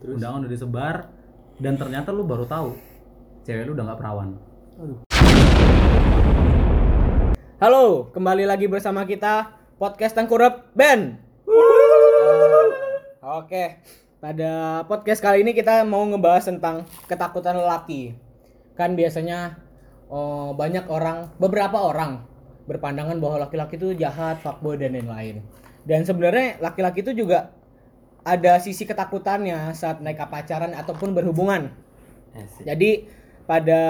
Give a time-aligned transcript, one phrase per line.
[0.00, 0.96] terus undangan udah disebar
[1.60, 2.72] dan ternyata lu baru tahu
[3.44, 4.28] cewek lu udah nggak perawan
[7.60, 11.20] Halo, kembali lagi bersama kita podcast Tengkurap Band.
[13.20, 13.84] Oke,
[14.16, 18.16] pada podcast kali ini kita mau ngebahas tentang ketakutan lelaki.
[18.72, 19.60] Kan biasanya
[20.08, 22.24] oh, banyak orang, beberapa orang
[22.64, 25.44] berpandangan bahwa laki-laki itu jahat, fuckboy dan lain-lain.
[25.84, 27.52] Dan sebenarnya laki-laki itu juga
[28.22, 31.72] ada sisi ketakutannya saat mereka pacaran ataupun berhubungan.
[32.62, 33.10] Jadi
[33.44, 33.80] pada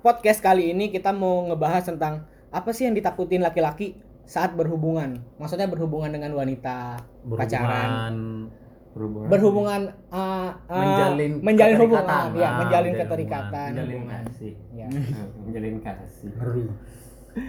[0.00, 5.18] podcast kali ini kita mau ngebahas tentang apa sih yang ditakutin laki-laki saat berhubungan.
[5.36, 8.48] Maksudnya berhubungan dengan wanita, pacaran, berhubungan
[8.90, 13.68] berhubungan berhubungan uh, uh, Menjalin menjalin hubungan, ya, Ah, menjalin menjalin keterikatan.
[13.70, 14.86] menjalin kasih Ya.
[15.46, 16.30] menjalin kasih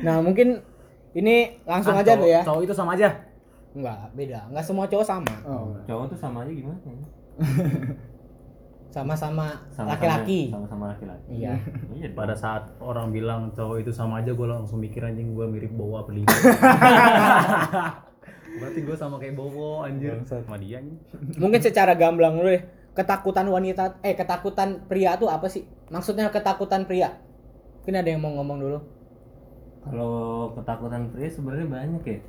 [0.06, 0.62] Nah, mungkin
[1.18, 2.42] ini langsung Ah, aja tuh ya.
[2.46, 3.10] cowok itu sama aja
[3.72, 4.40] Enggak, beda.
[4.48, 5.36] Enggak semua cowok sama.
[5.44, 6.78] oh cowok tuh sama aja gimana
[8.92, 10.42] Sama-sama Sama-sama- laki-laki.
[10.52, 11.56] sama-sama laki-laki Iya.
[11.96, 15.72] iya pada saat orang bilang cowok itu sama aja gue langsung mikir anjing gue mirip
[15.72, 16.12] Bowo apa
[18.52, 21.00] berarti gue sama kayak Bowo anjir sama dia anjing.
[21.40, 22.60] Mungkin secara gamblang deh.
[22.92, 25.64] Ketakutan wanita eh ketakutan pria tuh apa sih?
[25.88, 27.16] Maksudnya ketakutan pria.
[27.80, 28.80] Mungkin ada yang mau ngomong dulu.
[29.82, 30.14] kalau
[30.54, 32.20] ketakutan pria sebenarnya banyak ya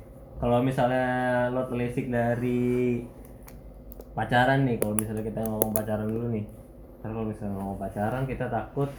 [0.43, 1.07] kalau misalnya
[1.55, 2.99] lo telisik dari
[4.11, 6.43] pacaran nih kalau misalnya kita ngomong pacaran dulu nih.
[6.99, 8.91] Ntar kalau misalnya ngomong pacaran kita takut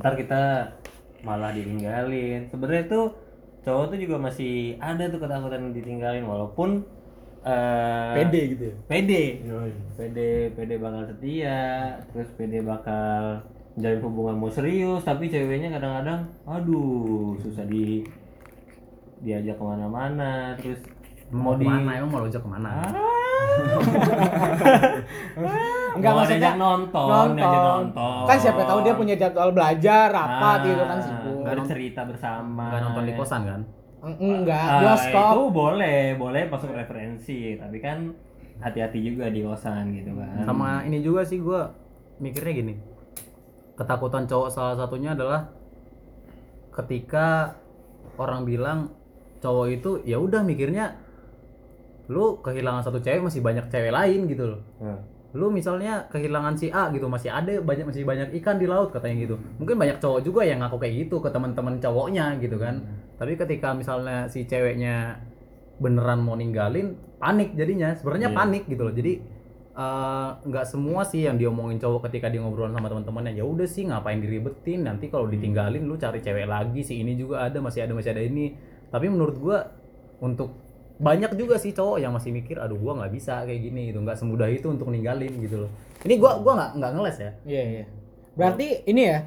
[0.00, 0.72] ntar kita
[1.20, 2.48] malah ditinggalin.
[2.48, 3.12] Sebenarnya tuh
[3.60, 6.80] cowok tuh juga masih ada tuh ketakutan ditinggalin walaupun
[7.44, 8.74] eh, pede gitu ya?
[8.88, 9.24] pede.
[10.00, 11.60] Pede pede bakal setia
[12.08, 13.44] terus pede bakal
[13.76, 18.00] menjalin hubungan mau serius tapi ceweknya kadang-kadang aduh susah di
[19.20, 20.80] diajak ke mana-mana terus
[21.28, 21.90] mau mau di ke mana?
[21.94, 22.70] Emang mau lojak ke mana?
[25.90, 28.22] Enggak mau maksudnya diajak nonton, diajak nonton.
[28.24, 31.42] Kan siapa tahu dia punya jadwal belajar, rapat Ah, gitu kan sibuk.
[31.44, 32.64] bercerita bersama.
[32.68, 33.60] Nggak nonton di kosan kan?
[33.98, 35.32] Eng- Enggak, Ah, bioskop.
[35.32, 38.14] itu boleh boleh masuk referensi tapi kan
[38.58, 40.44] hati-hati juga di kosan gitu kan.
[40.44, 41.60] Sama ini juga sih gue
[42.18, 42.74] mikirnya gini.
[43.74, 45.50] Ketakutan cowok salah satunya adalah
[46.72, 47.58] ketika
[48.14, 48.90] orang bilang
[49.38, 50.98] cowok itu ya udah mikirnya
[52.08, 54.62] lu kehilangan satu cewek masih banyak cewek lain gitu loh.
[54.80, 55.00] Hmm.
[55.36, 59.28] lu misalnya kehilangan si A gitu masih ada banyak masih banyak ikan di laut katanya
[59.28, 59.36] gitu.
[59.60, 62.80] Mungkin banyak cowok juga yang ngaku kayak gitu ke teman-teman cowoknya gitu kan.
[63.20, 65.20] Tapi ketika misalnya si ceweknya
[65.76, 67.92] beneran mau ninggalin panik jadinya.
[67.92, 68.38] Sebenarnya Iya.
[68.40, 68.94] panik gitu loh.
[68.96, 69.12] Jadi
[69.78, 73.36] eh, nggak semua sih yang diomongin cowok ketika dia ngobrol sama teman-temannya.
[73.36, 74.88] Ya udah sih ngapain diribetin?
[74.88, 76.80] Nanti kalau ditinggalin lu cari cewek lagi.
[76.80, 78.56] Si ini juga ada masih ada masih ada ini
[78.88, 79.58] tapi menurut gua
[80.18, 80.54] untuk
[80.98, 84.18] banyak juga sih cowok yang masih mikir aduh gua nggak bisa kayak gini gitu nggak
[84.18, 85.70] semudah itu untuk ninggalin gitu loh
[86.02, 87.84] ini gua gua nggak nggak ngeles ya Iya, iya.
[88.38, 89.18] Berarti ini ya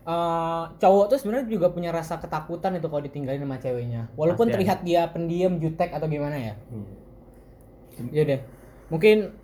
[0.00, 4.02] eh, cowok tuh sebenarnya juga punya rasa ketakutan itu kalau ditinggalin sama ceweknya.
[4.14, 4.54] Walaupun Pasti ada.
[4.58, 6.54] terlihat dia pendiam, jutek atau gimana ya.
[6.70, 6.88] Hmm.
[8.10, 8.40] Ya deh.
[8.88, 9.34] Mungkin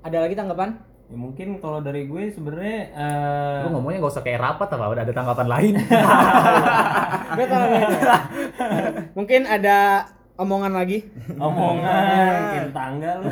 [0.00, 0.78] ada lagi tanggapan?
[1.08, 5.02] Ya, mungkin kalau dari gue sebenarnya eh, lu ngomongnya nggak usah kayak rapat apa udah
[5.02, 5.74] ada tanggapan lain.
[9.16, 10.04] Mungkin ada
[10.36, 11.08] omongan lagi.
[11.32, 12.04] omongan
[12.44, 13.30] bikin tanggal lu.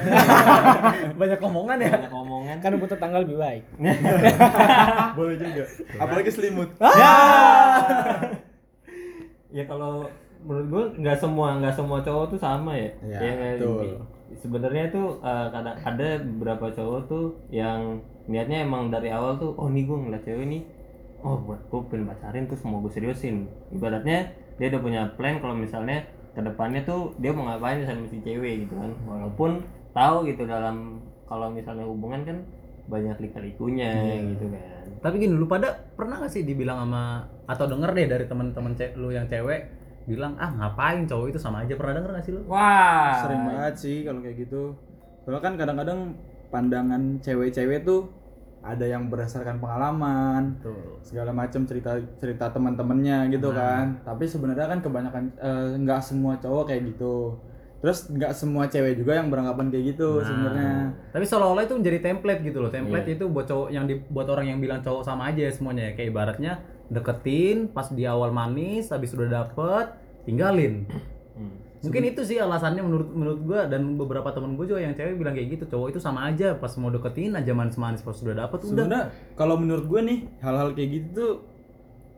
[1.14, 3.62] banyak omongan ya banyak omongan Kan rumput tetangga lebih baik.
[5.12, 5.64] boleh juga
[5.96, 6.70] apalagi selimut
[9.48, 10.10] ya kalau
[10.42, 13.52] menurut gue nggak semua nggak semua cowok tuh sama ya Ya, nggak?
[13.56, 13.86] betul.
[14.40, 19.70] Sebenarnya tuh eh, kadang ada beberapa cowok tuh yang niatnya emang dari awal tuh oh
[19.70, 20.62] nih gue ngeliat cewek nih
[21.22, 23.48] oh buat gue pengen pacarin terus mau gue seriusin.
[23.74, 28.20] Ibaratnya dia udah punya plan kalau misalnya ke depannya tuh dia mau ngapain sama si
[28.20, 28.92] cewek gitu kan.
[29.08, 29.64] Walaupun
[29.96, 32.38] tahu gitu dalam kalau misalnya hubungan kan
[32.86, 34.86] banyak lika-likunya gitu kan.
[35.02, 39.10] Tapi gini lu pada pernah gak sih dibilang sama atau denger deh dari teman-teman lu
[39.10, 41.38] yang cewek bilang ah ngapain cowok itu?
[41.42, 41.74] Sama aja.
[41.74, 42.42] Pernah denger gak sih lu?
[42.46, 43.26] Wah.
[43.26, 44.72] Sering banget sih kalau kayak gitu.
[45.26, 46.00] Soalnya kan kadang-kadang
[46.48, 48.08] pandangan cewek-cewek tuh
[48.66, 54.02] ada yang berdasarkan pengalaman tuh segala macam cerita cerita teman-temannya gitu kan.
[54.02, 57.38] Tapi sebenarnya kan kebanyakan eh, nggak semua cowok kayak gitu.
[57.76, 60.90] Terus nggak semua cewek juga yang beranggapan kayak gitu sebenarnya.
[61.14, 62.70] Tapi seolah-olah itu menjadi template gitu loh.
[62.72, 66.10] Template itu buat cowok yang di, buat orang yang bilang cowok sama aja semuanya kayak
[66.10, 69.90] ibaratnya deketin pas di awal manis habis sudah dapet
[70.26, 70.86] tinggalin.
[71.36, 71.52] Hmm.
[71.84, 75.36] mungkin itu sih alasannya menurut menurut gua dan beberapa temen gue juga yang cewek bilang
[75.36, 78.70] kayak gitu cowok itu sama aja pas mau deketin aja manis-manis pas sudah dapet udah.
[78.72, 79.02] Sebenarnya
[79.36, 81.32] kalau menurut gue nih hal-hal kayak gitu tuh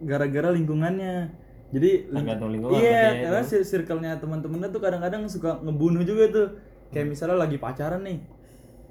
[0.06, 1.34] gara-gara lingkungannya.
[1.68, 6.48] Jadi Tergantung lingkungan iya ya karena si circle-nya teman-temannya tuh kadang-kadang suka ngebunuh juga tuh.
[6.94, 8.18] Kayak misalnya lagi pacaran nih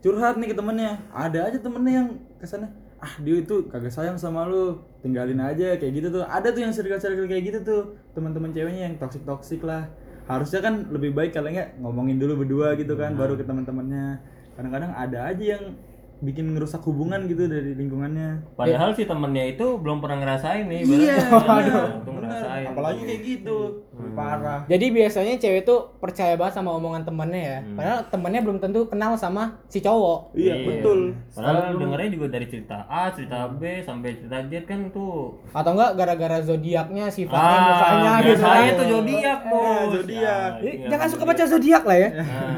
[0.04, 1.02] curhat nih ke temennya.
[1.10, 2.08] Ada aja temennya yang
[2.38, 6.24] ke sana ah dia itu kagak sayang sama lu tinggalin aja kayak gitu tuh.
[6.26, 7.82] Ada tuh yang circle-circle kayak gitu tuh
[8.18, 9.86] teman-teman ceweknya yang toksik toksik lah.
[10.26, 14.20] Harusnya kan lebih baik kalau nggak ngomongin dulu berdua gitu kan baru ke teman-temannya.
[14.58, 15.78] Kadang-kadang ada aja yang
[16.20, 20.82] bikin ngerusak hubungan gitu dari lingkungannya Padahal si temennya itu belum pernah ngerasain nih.
[20.82, 22.02] iya Aduh.
[22.02, 22.22] Itu bener.
[22.24, 22.66] ngerasain.
[22.68, 23.58] apalagi kayak gitu
[23.92, 27.60] Lebih parah Jadi biasanya cewek tuh percaya banget sama omongan temennya ya.
[27.72, 30.34] Padahal temennya belum tentu kenal sama si cowok.
[30.34, 35.38] iya betul Padahal dengernya juga dari cerita A, cerita B sampai cerita Z kan tuh.
[35.52, 38.74] Atau enggak gara-gara zodiaknya, sifatnya, Ah, mukanya gitu biasanya kan.
[38.74, 39.88] tuh zodiak bos.
[39.94, 40.52] zodiak.
[40.58, 42.10] Jadi iya, jangan suka baca zodiak lah ya.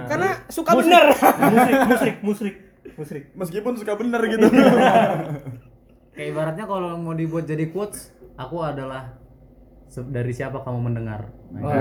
[0.06, 1.06] Karena suka bener.
[1.12, 2.56] musrik, musrik, musrik,
[3.00, 3.24] musrik.
[3.34, 4.48] meskipun suka bener gitu
[6.12, 9.16] Kayak ibaratnya kalau mau dibuat jadi quotes, aku adalah
[10.06, 11.32] dari siapa kamu mendengar.
[11.50, 11.72] Nah, Oh,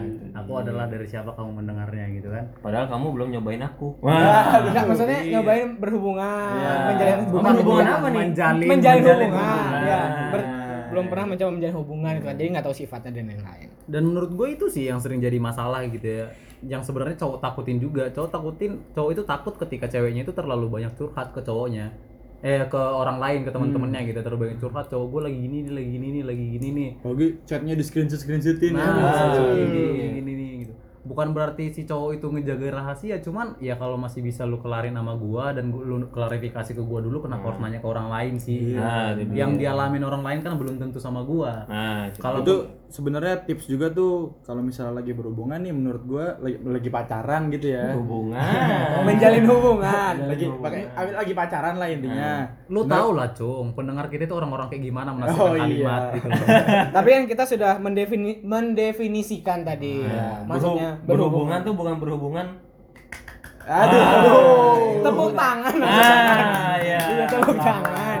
[0.00, 0.24] gitu.
[0.34, 2.48] Aku adalah dari siapa kamu mendengarnya gitu kan.
[2.58, 3.94] Padahal kamu belum nyobain aku.
[4.00, 6.50] Enggak maksudnya nyobain berhubungan,
[6.88, 7.92] menjalin hubungan, Apa hubungan Iya.
[7.92, 8.18] apa nih?
[8.18, 9.80] Menjalin, menjalin, menjalin hubungan, hubungan.
[9.84, 10.00] ya.
[10.32, 10.48] Ber-
[10.90, 12.36] belum pernah mencoba menjalin hubungan gitu kan.
[12.36, 13.68] Jadi nggak tahu sifatnya dan lain-lain.
[13.88, 16.26] Dan menurut gue itu sih yang sering jadi masalah gitu ya.
[16.64, 18.10] Yang sebenarnya cowok takutin juga.
[18.10, 21.94] Cowok takutin, cowok itu takut ketika ceweknya itu terlalu banyak curhat ke cowoknya.
[22.38, 24.22] Eh ke orang lain, ke teman-temannya gitu.
[24.22, 26.90] Terlalu banyak curhat, cowok gue lagi gini nih, lagi gini nih, lagi gini nih.
[27.02, 29.42] Apalagi chatnya di screenshot screenshotin Nah, ya.
[29.58, 30.37] gini, gini, gini, nih, gitu.
[31.08, 35.16] Bukan berarti si cowok itu ngejaga rahasia, cuman ya kalau masih bisa lu kelarin sama
[35.16, 38.76] gua dan gua, lu klarifikasi ke gua dulu kenapa harus nanya ke orang lain sih?
[38.76, 41.64] Nah, yang dialamin orang lain kan belum tentu sama gua.
[41.64, 42.12] Nah.
[42.20, 46.88] Kalau itu sebenarnya tips juga tuh kalau misalnya lagi berhubungan nih menurut gua lagi, lagi
[46.88, 49.04] pacaran gitu ya hubungan.
[49.04, 50.14] menjalin hubungan.
[50.24, 50.82] lagi pakai
[51.14, 55.40] lagi pacaran lah intinya lu tau lah, Cung, pendengar kita itu orang-orang kayak gimana menafsirkan
[55.40, 55.62] Oh, iya.
[55.62, 56.38] kalimat gitu loh.
[56.96, 60.04] Tapi yang kita sudah mendefini- mendefinisikan tadi.
[60.42, 62.46] Maksudnya Berhu- berhubungan tuh bukan berhubungan.
[63.62, 65.74] aduh tepuk tangan.
[65.78, 67.00] Ah, ya.
[67.10, 68.20] Iya, tepuk tangan.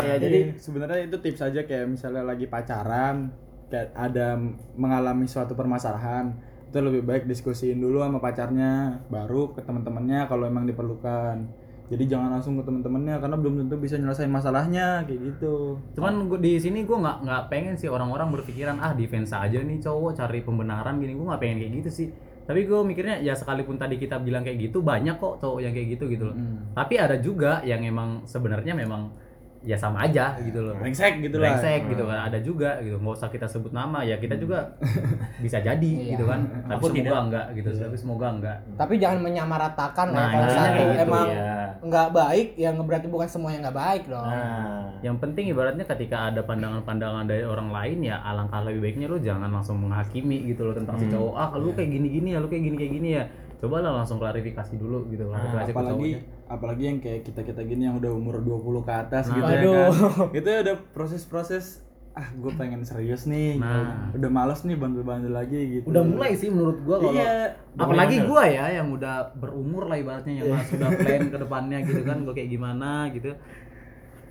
[0.00, 3.30] ya jadi sebenarnya itu tips aja kayak misalnya lagi pacaran
[3.70, 4.36] kayak ada
[4.74, 6.34] mengalami suatu permasalahan
[6.70, 11.46] itu lebih baik diskusiin dulu sama pacarnya baru ke teman-temannya kalau emang diperlukan
[11.90, 16.38] jadi jangan langsung ke teman-temannya karena belum tentu bisa nyelesain masalahnya kayak gitu Cuman gua,
[16.38, 20.46] di sini gua nggak nggak pengen sih orang-orang berpikiran ah defense aja nih cowok cari
[20.46, 22.08] pembenaran gini gua nggak pengen kayak gitu sih.
[22.50, 25.94] Tapi gue mikirnya ya sekalipun tadi kita bilang kayak gitu banyak kok cowok yang kayak
[25.94, 26.34] gitu gitu loh.
[26.74, 29.14] Tapi ada juga yang emang sebenarnya memang
[29.60, 30.72] ya sama aja gitu loh.
[30.76, 31.52] brengsek gitu lah.
[31.52, 32.96] Brengsek gitu kan ada juga gitu.
[32.96, 34.72] Nggak usah kita sebut nama ya kita juga
[35.44, 36.40] bisa jadi gitu kan.
[36.64, 37.20] Tapi Aku semoga tidak.
[37.28, 41.54] enggak gitu tapi semoga enggak Tapi jangan menyamaratakan Nah, kalau satu kayak gitu, emang ya.
[41.80, 44.24] nggak baik ya berarti bukan semuanya nggak baik dong.
[44.24, 49.20] Nah, yang penting ibaratnya ketika ada pandangan-pandangan dari orang lain ya alangkah lebih baiknya lu
[49.20, 52.64] jangan langsung menghakimi gitu loh tentang si cowok ah lu kayak gini-gini ya lu kayak
[52.64, 53.24] gini kayak gini ya
[53.60, 56.10] coba lah langsung klarifikasi dulu gitu klarifikasi ke apalagi
[56.48, 59.54] apalagi yang kayak kita kita gini yang udah umur 20 ke atas gitu Aduh.
[59.54, 60.34] ya kan.
[60.40, 64.10] Itu ada proses-proses ah gue pengen serius nih Nah.
[64.10, 65.94] udah males nih bantu-bantu lagi gitu.
[65.94, 67.54] Udah mulai sih menurut gua kalau iya.
[67.78, 72.26] apalagi gua ya yang udah berumur lah ibaratnya yang sudah plan ke depannya gitu kan
[72.26, 73.30] gua kayak gimana gitu.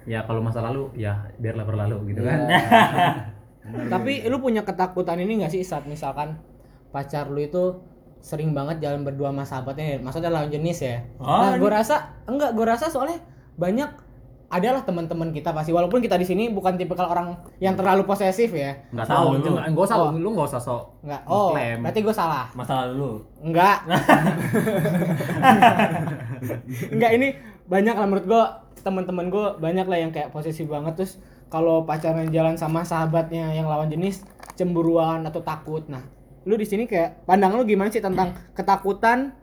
[0.03, 2.39] Ya kalau masa lalu ya biarlah berlalu gitu kan.
[3.93, 6.35] Tapi lu punya ketakutan ini nggak sih saat misalkan
[6.91, 7.79] pacar lu itu
[8.19, 10.97] sering banget jalan berdua sama sahabatnya, maksudnya lawan jenis ya?
[11.17, 11.95] Oh, nah, gue rasa
[12.25, 13.17] enggak, gue rasa soalnya
[13.55, 13.87] banyak
[14.49, 18.73] adalah teman-teman kita pasti walaupun kita di sini bukan tipikal orang yang terlalu posesif ya.
[18.89, 19.53] nggak tahu lu.
[19.53, 20.09] nggak usah Oh.
[20.09, 21.21] lu nggak usah sok Enggak.
[21.23, 21.77] Oh, Ngeklaim.
[21.85, 22.45] berarti gue salah.
[22.53, 23.21] masalah dulu.
[23.39, 23.77] Enggak.
[26.89, 27.27] Enggak ini
[27.65, 28.43] banyak lah menurut gua
[28.79, 33.65] teman-teman gua banyak lah yang kayak posesif banget terus kalau pacaran jalan sama sahabatnya yang
[33.65, 35.85] lawan jenis cemburuan atau takut.
[35.85, 36.01] Nah,
[36.49, 39.37] lu di sini kayak pandangan lu gimana sih tentang ketakutan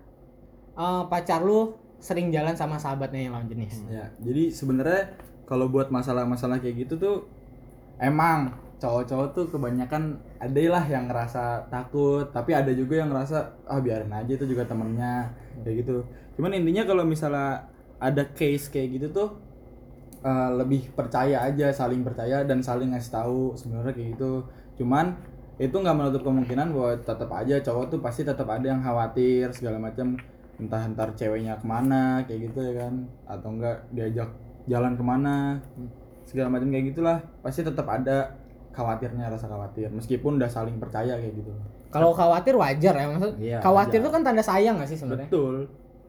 [0.75, 3.87] eh, pacar lu sering jalan sama sahabatnya yang lawan jenis?
[3.89, 7.17] ya jadi sebenarnya kalau buat masalah-masalah kayak gitu tuh
[8.03, 13.81] emang cowok-cowok tuh kebanyakan ada lah yang ngerasa takut tapi ada juga yang ngerasa ah
[13.81, 15.33] biarin aja itu juga temennya
[15.65, 16.05] kayak gitu.
[16.37, 19.29] Cuman intinya kalau misalnya ada case kayak gitu tuh
[20.21, 24.45] eh, lebih percaya aja saling percaya dan saling ngasih tahu sebenarnya kayak gitu.
[24.77, 25.17] Cuman
[25.57, 29.81] itu nggak menutup kemungkinan bahwa tetap aja cowok tuh pasti tetap ada yang khawatir segala
[29.81, 30.17] macam.
[30.57, 32.95] Entah entar ceweknya ke mana kayak gitu ya kan.
[33.25, 34.29] Atau enggak diajak
[34.65, 35.61] jalan ke mana
[36.25, 37.19] segala macam kayak gitulah.
[37.41, 38.37] Pasti tetap ada
[38.73, 39.89] khawatirnya rasa khawatir.
[39.89, 41.53] Meskipun udah saling percaya kayak gitu.
[41.89, 44.05] Kalau khawatir wajar ya maksud Iya, khawatir wajar.
[44.05, 45.29] itu kan tanda sayang gak sih sebenarnya?
[45.33, 45.55] betul.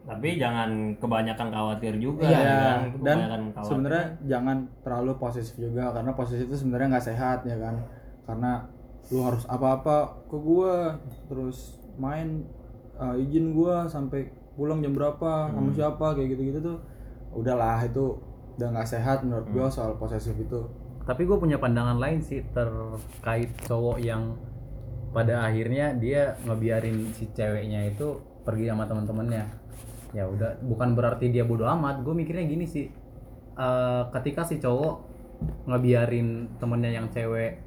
[0.03, 2.79] Tapi jangan kebanyakan khawatir juga Iya, ya kan.
[3.03, 3.17] dan
[3.59, 7.75] sebenarnya jangan terlalu posesif juga karena posesif itu sebenarnya nggak sehat ya kan.
[8.23, 8.51] Karena
[9.11, 10.99] lu harus apa-apa ke gua
[11.31, 12.43] terus main
[12.99, 16.77] uh, izin gua sampai pulang jam berapa sama siapa kayak gitu-gitu tuh
[17.31, 18.17] udahlah itu
[18.57, 20.65] udah nggak sehat menurut gua soal posesif itu.
[21.07, 24.35] Tapi gue punya pandangan lain sih terkait cowok yang
[25.15, 29.47] pada akhirnya dia ngebiarin si ceweknya itu pergi sama teman-temannya.
[30.11, 32.91] Ya udah bukan berarti dia bodoh amat gue mikirnya gini sih.
[33.55, 35.07] Eh, ketika si cowok
[35.63, 37.63] ngebiarin temennya yang cewek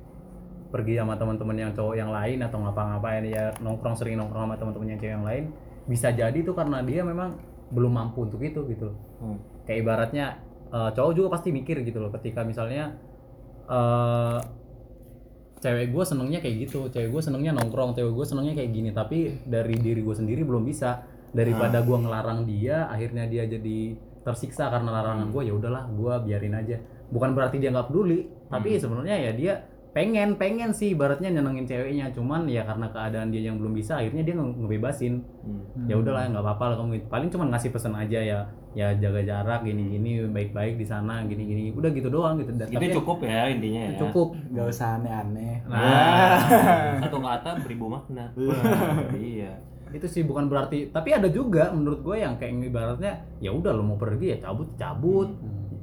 [0.70, 4.94] pergi sama teman-teman yang cowok yang lain atau ngapa-ngapain ya nongkrong sering nongkrong sama teman-teman
[4.94, 5.44] yang cewek yang lain
[5.90, 7.34] bisa jadi tuh karena dia memang
[7.74, 8.90] belum mampu untuk itu gitu.
[8.90, 9.36] Loh Hmm.
[9.68, 10.40] kayak ibaratnya
[10.72, 12.96] eh, cowok juga pasti mikir gitu loh ketika misalnya
[13.68, 14.40] eh
[15.60, 19.44] cewek gue senengnya kayak gitu cewek gue senengnya nongkrong cewek gue senengnya kayak gini tapi
[19.44, 21.04] dari diri gue sendiri belum bisa.
[21.30, 23.94] Daripada gue ngelarang dia akhirnya dia jadi
[24.26, 26.80] tersiksa karena larangan gue ya udahlah gue biarin aja.
[27.12, 29.54] Bukan berarti dia nggak peduli tapi sebenarnya ya dia
[29.90, 32.10] pengen pengen sih ibaratnya nyenengin ceweknya.
[32.10, 35.14] Cuman ya karena keadaan dia yang belum bisa akhirnya dia nge- ngebebasin.
[35.40, 35.88] Hmm.
[35.88, 38.38] ya udahlah nggak apa-apa lah kamu paling cuma ngasih pesan aja ya
[38.70, 42.52] ya jaga jarak gini gini baik-baik di sana gini gini udah gitu doang gitu.
[42.54, 43.92] Dan- itu tapi cukup ya intinya ya.
[43.98, 44.28] Cukup.
[44.46, 45.54] Nggak usah aneh-aneh.
[45.64, 46.38] Nah.
[47.00, 48.30] Satu kata beribu makna.
[49.12, 49.58] Iya.
[49.90, 50.86] Itu sih bukan berarti.
[50.86, 54.70] Tapi ada juga menurut gue yang kayak ibaratnya ya udah lo mau pergi ya cabut
[54.76, 55.34] cabut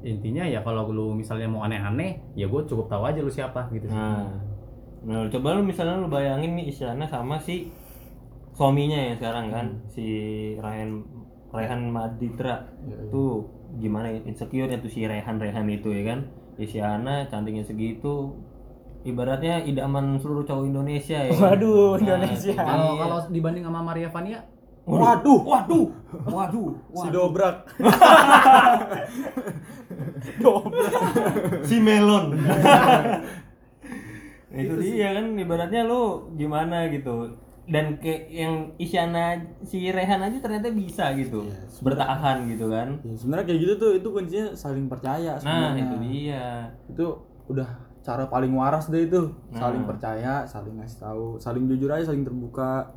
[0.06, 3.90] intinya ya kalau lu misalnya mau aneh-aneh ya gue cukup tahu aja lu siapa gitu
[3.90, 3.98] sih.
[3.98, 4.30] Nah,
[5.04, 7.72] nah coba lu misalnya lu bayangin nih Isyana sama si
[8.54, 10.06] suaminya ya sekarang kan, si
[10.58, 11.06] Ryan
[11.54, 12.66] Rehan Maditra
[13.10, 13.46] tuh
[13.78, 16.20] gimana ya, insecure ya tuh si Rehan Rehan itu ya kan,
[16.58, 18.34] Isyana cantiknya segitu,
[19.06, 21.30] ibaratnya idaman seluruh cowok Indonesia ya.
[21.30, 21.54] kan?
[21.54, 22.54] Waduh, Nah, Indonesia.
[22.58, 24.42] kalau kalau dibanding sama Maria Vania
[24.88, 25.86] waduh waduh,
[26.26, 27.56] waduh, si dobrak
[31.64, 32.26] si melon.
[34.48, 36.02] Nah, itu dia kan ibaratnya lu
[36.34, 37.30] gimana gitu.
[37.68, 41.52] Dan kayak yang Isyana si Rehan aja ternyata bisa gitu.
[41.84, 42.96] bertahan gitu kan.
[43.04, 46.48] Ya, sebenarnya kayak gitu tuh itu kuncinya saling percaya Nah, sebenarnya itu dia.
[46.88, 47.06] itu
[47.46, 49.20] udah cara paling waras deh itu
[49.52, 49.90] saling Nah.
[49.92, 52.88] percaya saling ngasih tahu saling jujur aja saling terbuka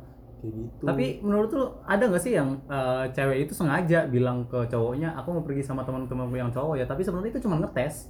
[0.41, 4.65] kayak gitu tapi menurut lu ada nggak sih yang eh, cewek itu sengaja bilang ke
[4.67, 8.09] cowoknya aku mau pergi sama teman-temanku yang cowok ya tapi sebenarnya itu cuma ngetes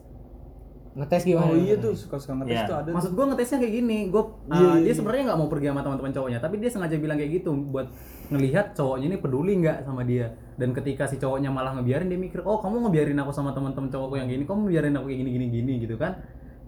[0.91, 1.47] Ngetes gimana?
[1.47, 2.67] oh iya tuh suka-suka ngetes Iya.
[2.67, 4.95] tuh ada Maksud gue ngetesnya kayak gini, gue Iya, iya, dia iya.
[4.99, 7.87] sebenarnya nggak mau pergi sama teman-teman cowoknya, tapi dia sengaja bilang kayak gitu buat
[8.27, 10.35] ngelihat cowoknya ini peduli nggak sama dia.
[10.59, 14.19] Dan ketika si cowoknya malah ngebiarin dia mikir, oh kamu ngebiarin aku sama teman-teman cowokku
[14.19, 16.11] yang gini, kamu ngebiarin aku kayak gini gini gini gitu kan,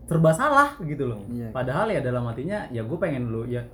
[0.08, 1.20] serba salah gitu loh.
[1.27, 1.51] Iya.
[1.51, 3.67] Padahal ya dalam hatinya ya gue pengen lu ya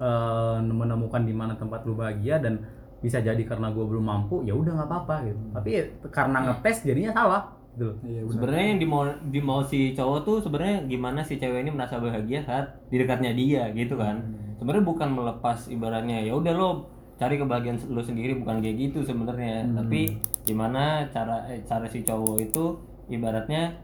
[0.00, 2.62] eh, menemukan di mana tempat lu bahagia dan
[3.04, 5.40] bisa jadi karena gue belum mampu ya udah nggak apa-apa gitu.
[5.52, 7.42] Tapi ya, karena ngetes jadinya salah
[7.74, 11.70] gitu iya benar Sebenarnya yang dimau dimau si cowok tuh sebenarnya gimana si cewek ini
[11.74, 14.22] merasa bahagia saat di dekatnya dia gitu kan.
[14.56, 16.68] Sebenarnya bukan melepas ibaratnya ya udah lo
[17.14, 19.68] cari kebahagiaan lo sendiri bukan kayak gitu sebenarnya.
[19.74, 22.64] Tapi gimana cara eh, cara si cowok itu
[23.10, 23.74] ibaratnya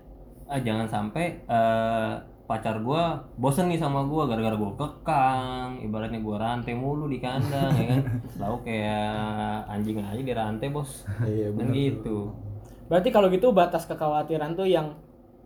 [0.48, 2.14] ah, jangan sampai eh,
[2.50, 3.02] pacar gua
[3.36, 8.00] bosen nih sama gua gara-gara gua kekang ibaratnya gua rantai mulu di kandang ya kan
[8.42, 9.14] lalu kayak
[9.70, 12.34] anjing aja di rantai bos iya benar gitu
[12.90, 14.98] Berarti kalau gitu batas kekhawatiran tuh yang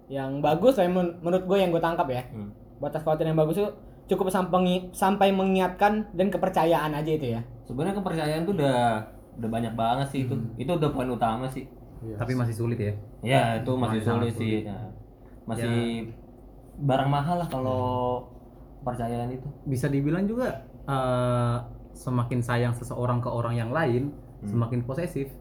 [0.09, 2.25] yang bagus saya men- menurut gue yang gue tangkap ya.
[2.27, 2.49] Hmm.
[2.81, 3.69] Batas kekhawatiran yang bagus tuh
[4.07, 7.45] cukup sampai sampai mengingatkan dan kepercayaan aja itu ya.
[7.63, 8.97] sebenarnya kepercayaan tuh udah
[9.37, 11.69] udah banyak banget sih itu itu udah poin utama sih
[12.01, 12.17] Iya.
[12.17, 12.93] Tapi masih sulit ya.
[13.21, 14.79] ya itu masih Masih sangat sulit sih ya.
[15.45, 15.77] masih
[16.79, 17.85] barang mahal lah kalau
[18.85, 19.49] kepercayaan itu.
[19.65, 21.57] Bisa dibilang juga eh,
[21.97, 24.13] semakin sayang seseorang ke orang yang lain
[24.45, 25.33] semakin posesif.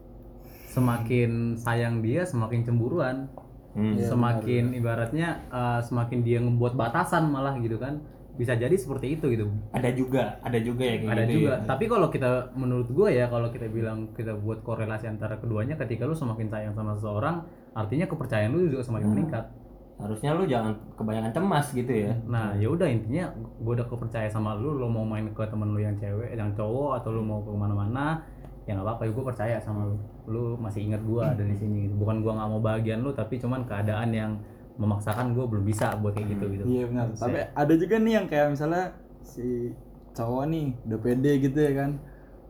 [0.72, 3.28] Semakin sayang dia semakin cemburuan.
[3.74, 3.98] Hmm.
[3.98, 8.00] Iya, semakin ibaratnya eh, semakin dia ngebuat batasan malah gitu kan.
[8.34, 9.46] Bisa jadi seperti itu gitu.
[9.70, 11.54] Ada juga ada juga ya kayak ada gitu juga.
[11.54, 11.66] ya.
[11.70, 16.02] tapi kalau kita menurut gue ya kalau kita bilang kita buat korelasi antara keduanya ketika
[16.02, 17.46] lu semakin sayang sama seseorang
[17.78, 19.44] artinya kepercayaan lu juga semakin meningkat
[19.94, 24.58] harusnya lu jangan kebanyakan cemas gitu ya Nah, ya udah intinya gue udah kepercaya sama
[24.58, 27.50] lu, lu mau main ke temen lu yang cewek, yang cowok atau lu mau ke
[27.54, 28.18] mana-mana,
[28.66, 29.96] ya nggak apa-apa, gue percaya sama lu.
[30.26, 31.86] Lu masih ingat gue ada di sini.
[31.94, 34.32] Bukan gue nggak mau bagian lu, tapi cuman keadaan yang
[34.74, 36.64] memaksakan gue belum bisa buat kayak gitu gitu.
[36.66, 37.06] Iya benar.
[37.14, 38.84] Tapi ada juga nih yang kayak misalnya
[39.22, 39.70] si
[40.14, 41.90] cowok nih udah pede gitu ya kan.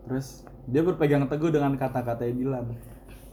[0.09, 0.27] Terus
[0.65, 2.73] dia berpegang teguh dengan kata-kata Dilan.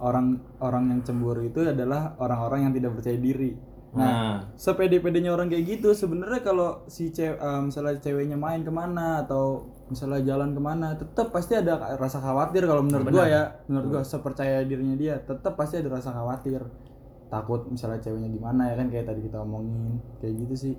[0.01, 3.55] Orang orang yang cemburu itu adalah orang-orang yang tidak percaya diri.
[3.91, 4.35] Nah, nah.
[4.55, 7.35] sepede-pedenya orang kayak gitu sebenarnya kalau si cewek
[7.67, 12.63] misalnya ceweknya main ke mana atau misalnya jalan ke mana tetap pasti ada rasa khawatir
[12.63, 13.43] kalau menurut gua ya.
[13.67, 16.63] Menurut gua sepercaya dirinya dia tetap pasti ada rasa khawatir.
[17.27, 20.75] Takut misalnya ceweknya gimana ya kan kayak tadi kita omongin kayak gitu sih.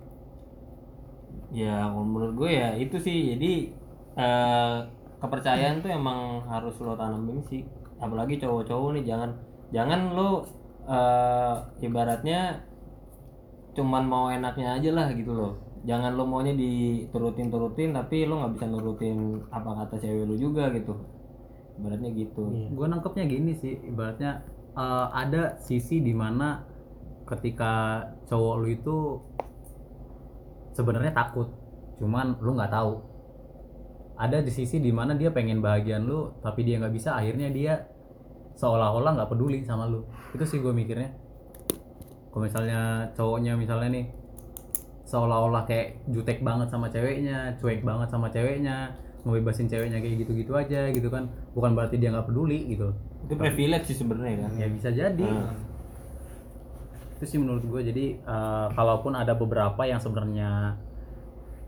[1.53, 3.37] Ya kalau menurut gue ya itu sih.
[3.37, 3.77] Jadi
[4.17, 4.77] eh,
[5.21, 7.61] kepercayaan tuh emang harus lo tanamin sih.
[8.01, 9.31] Apalagi cowok-cowok nih jangan
[9.69, 10.49] jangan lo
[10.89, 12.72] eh, ibaratnya
[13.73, 15.53] cuman mau enaknya aja lah gitu loh.
[15.83, 20.71] Jangan lo maunya diturutin turutin tapi lo nggak bisa nurutin apa kata cewek lo juga
[20.71, 20.95] gitu.
[21.81, 22.43] Ibaratnya gitu.
[22.77, 24.45] Gue nangkepnya gini sih ibaratnya
[24.77, 26.63] eh, ada sisi di mana
[27.27, 28.97] ketika cowok lu itu
[30.77, 31.49] sebenarnya takut
[31.99, 32.95] cuman lu nggak tahu.
[34.21, 37.89] Ada di sisi di mana dia pengen bahagian lu tapi dia nggak bisa akhirnya dia
[38.55, 40.05] seolah-olah nggak peduli sama lu
[40.37, 41.09] itu sih gue mikirnya
[42.33, 44.07] kalau misalnya cowoknya misalnya nih
[45.05, 50.89] seolah-olah kayak jutek banget sama ceweknya cuek banget sama ceweknya ngebebasin ceweknya kayak gitu-gitu aja
[50.89, 51.29] gitu kan.
[51.53, 52.97] Bukan berarti dia nggak peduli gitu.
[53.29, 54.51] Itu privilege sih sebenarnya kan.
[54.57, 55.29] Ya bisa jadi.
[55.29, 55.71] Hmm.
[57.23, 60.75] itu sih menurut gue jadi eh, kalaupun ada beberapa yang sebenarnya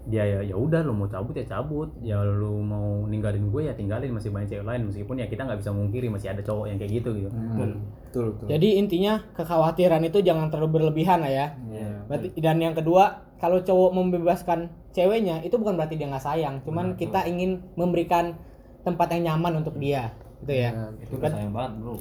[0.05, 1.89] dia ya ya udah lu mau cabut ya cabut.
[2.05, 4.89] Ya lu mau ninggalin gue ya tinggalin masih banyak cewek lain.
[4.89, 7.31] Meskipun ya kita nggak bisa mungkiri masih ada cowok yang kayak gitu gitu.
[7.33, 8.37] Hmm, betul.
[8.37, 11.47] betul Jadi intinya kekhawatiran itu jangan terlalu berlebihan lah ya.
[11.69, 11.89] Iya.
[12.05, 16.95] Berarti dan yang kedua, kalau cowok membebaskan ceweknya itu bukan berarti dia nggak sayang, cuman
[16.95, 18.39] kita ingin memberikan
[18.87, 20.13] tempat yang nyaman untuk dia,
[20.45, 20.71] gitu ya.
[21.01, 21.97] itu udah sayang banget bro.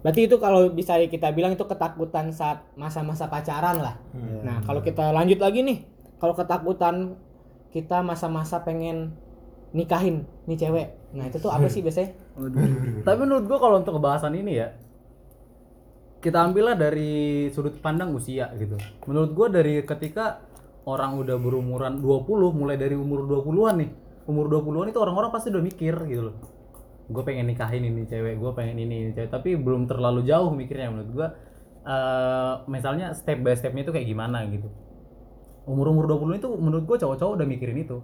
[0.00, 3.96] Berarti itu kalau bisa kita bilang itu ketakutan saat masa-masa pacaran lah.
[4.44, 5.84] Nah, kalau kita lanjut lagi nih,
[6.20, 7.16] kalau ketakutan
[7.72, 9.16] kita masa-masa pengen
[9.72, 10.88] nikahin nih cewek.
[11.14, 12.14] Nah, itu tuh apa sih biasanya?
[13.06, 14.68] tapi menurut gue kalau untuk kebahasan ini ya
[16.20, 18.76] kita ambillah dari sudut pandang usia gitu.
[19.08, 20.44] Menurut gue dari ketika
[20.84, 23.90] orang udah berumuran 20 mulai dari umur 20-an nih
[24.28, 26.36] umur 20-an itu orang-orang pasti udah mikir gitu loh.
[27.10, 29.32] Gue pengen nikahin ini cewek gue pengen ini, ini cewek.
[29.32, 31.28] Tapi belum terlalu jauh mikirnya menurut gue
[31.80, 34.68] eh misalnya step by stepnya itu kayak gimana gitu
[35.70, 37.98] umur umur 20 itu menurut gue cowok-cowok udah mikirin itu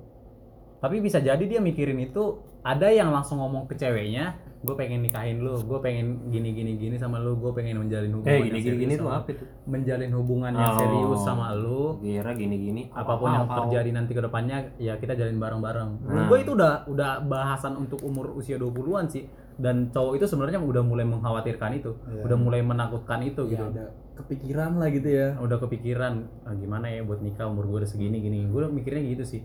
[0.76, 2.22] tapi bisa jadi dia mikirin itu
[2.62, 6.96] ada yang langsung ngomong ke ceweknya gue pengen nikahin lu gue pengen gini gini gini
[6.96, 9.28] sama lu gue pengen menjalin hubungan eh yang gini gini gini serius tuh sama- apa
[9.30, 10.76] itu menjalin hubungan yang Oh.
[10.76, 15.14] serius sama lu kira gini gini apa pun yang terjadi nanti ke depannya ya kita
[15.14, 15.90] jalin bareng-bareng.
[16.02, 16.26] Menurut Nah.
[16.26, 19.24] gue itu udah udah bahasan untuk umur usia 20-an sih.
[19.56, 22.22] Dan cowok itu sebenarnya udah mulai mengkhawatirkan itu, Iya.
[22.26, 23.64] udah mulai menakutkan itu ya gitu.
[23.70, 23.84] ada
[24.16, 28.18] kepikiran lah gitu ya Udah kepikiran "Ah, gimana ya buat nikah umur gue udah segini
[28.18, 28.44] gini.
[28.44, 29.42] Gue mikirnya gitu sih.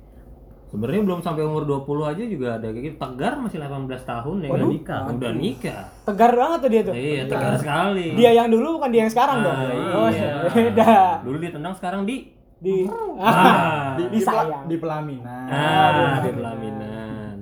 [0.66, 4.48] sebenarnya belum sampai umur 20 aja juga ada kayak gitu tegar masih 18 tahun ya
[4.48, 4.72] Udah kan?
[4.72, 5.02] nikah.
[5.12, 6.94] udah nikah Tegar banget tuh dia tuh.
[6.96, 9.52] iya tegar sekali Dia yang dulu bukan dia yang sekarang dong.
[9.54, 10.32] Ah, Oh, iya.
[10.48, 10.96] beda.
[11.22, 12.88] dulu ditendang sekarang di Di
[13.20, 14.48] ah, di, di, Disayang.
[14.48, 17.36] pela- di pelaminan ah, di pelaminan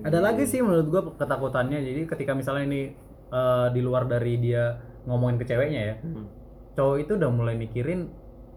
[0.00, 1.78] Ada lagi sih menurut gue ketakutannya.
[1.78, 2.82] Jadi ketika misalnya ini
[3.30, 6.24] eh, di luar dari dia ngomongin ke ceweknya ya, Hmm.
[6.80, 8.08] Cowok itu udah mulai mikirin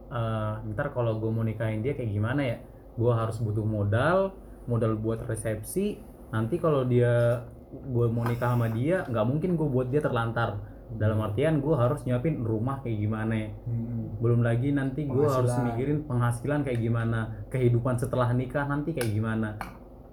[0.07, 2.57] eh, ntar kalau gue mau nikahin dia kayak gimana ya?
[2.95, 4.31] Gue harus butuh modal
[4.71, 5.99] modal buat resepsi.
[6.31, 10.71] Nanti kalau dia gue mau nikah sama dia nggak mungkin gue buat dia terlantar.
[10.93, 13.49] Dalam artian gue harus nyiapin rumah kayak gimana ya?
[13.67, 13.91] Hmm.
[14.21, 17.43] belum lagi nanti gue harus mikirin penghasilan kayak gimana?
[17.51, 19.59] Kehidupan setelah nikah nanti kayak gimana?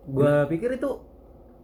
[0.08, 1.09] Gue pikir itu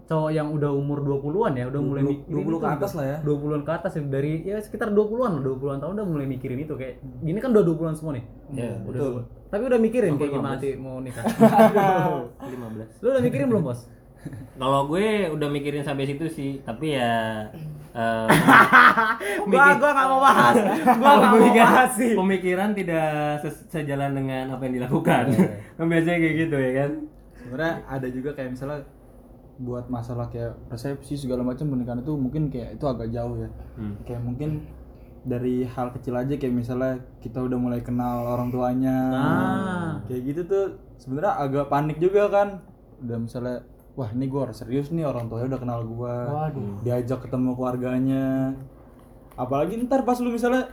[0.07, 3.07] cowok yang udah umur 20-an ya udah mulai 20 mikirin 20 itu ke atas lah
[3.07, 3.19] ya.
[3.27, 7.03] 20-an ke atas ya dari ya sekitar 20-an 20-an tahun udah mulai mikirin itu kayak
[7.27, 8.25] gini kan udah 20-an semua nih.
[8.55, 9.03] Iya, udah
[9.47, 10.63] tapi udah mikirin kayak gimana 15.
[10.63, 11.23] sih mau nikah?
[12.43, 13.81] 15 lu udah mikirin belum bos?
[14.63, 17.47] Kalau gue udah mikirin sampai situ sih tapi ya
[17.95, 18.27] eh,
[19.51, 20.55] gua gua nggak mau bahas.
[20.99, 21.91] Gua nggak mau bahas.
[21.95, 22.13] sih.
[22.15, 25.25] Pemikiran tidak sejalan dengan apa yang dilakukan.
[25.79, 26.91] Kan biasanya kayak gitu ya kan?
[27.39, 28.83] Sebenarnya ada juga kayak misalnya
[29.59, 33.97] buat masalah kayak resepsi segala macam pernikahan itu mungkin kayak itu agak jauh ya Hmm.
[34.03, 34.51] kayak mungkin
[35.23, 39.91] dari hal kecil aja kayak misalnya kita udah mulai kenal orang tuanya Nah.
[40.05, 40.65] kayak gitu tuh
[40.97, 42.49] sebenarnya agak panik juga kan
[42.99, 46.15] udah misalnya wah ini gue harus serius nih orang tuanya udah kenal gua
[46.47, 46.79] Waduh.
[46.83, 48.53] diajak ketemu keluarganya
[49.35, 50.69] apalagi ntar pas lu misalnya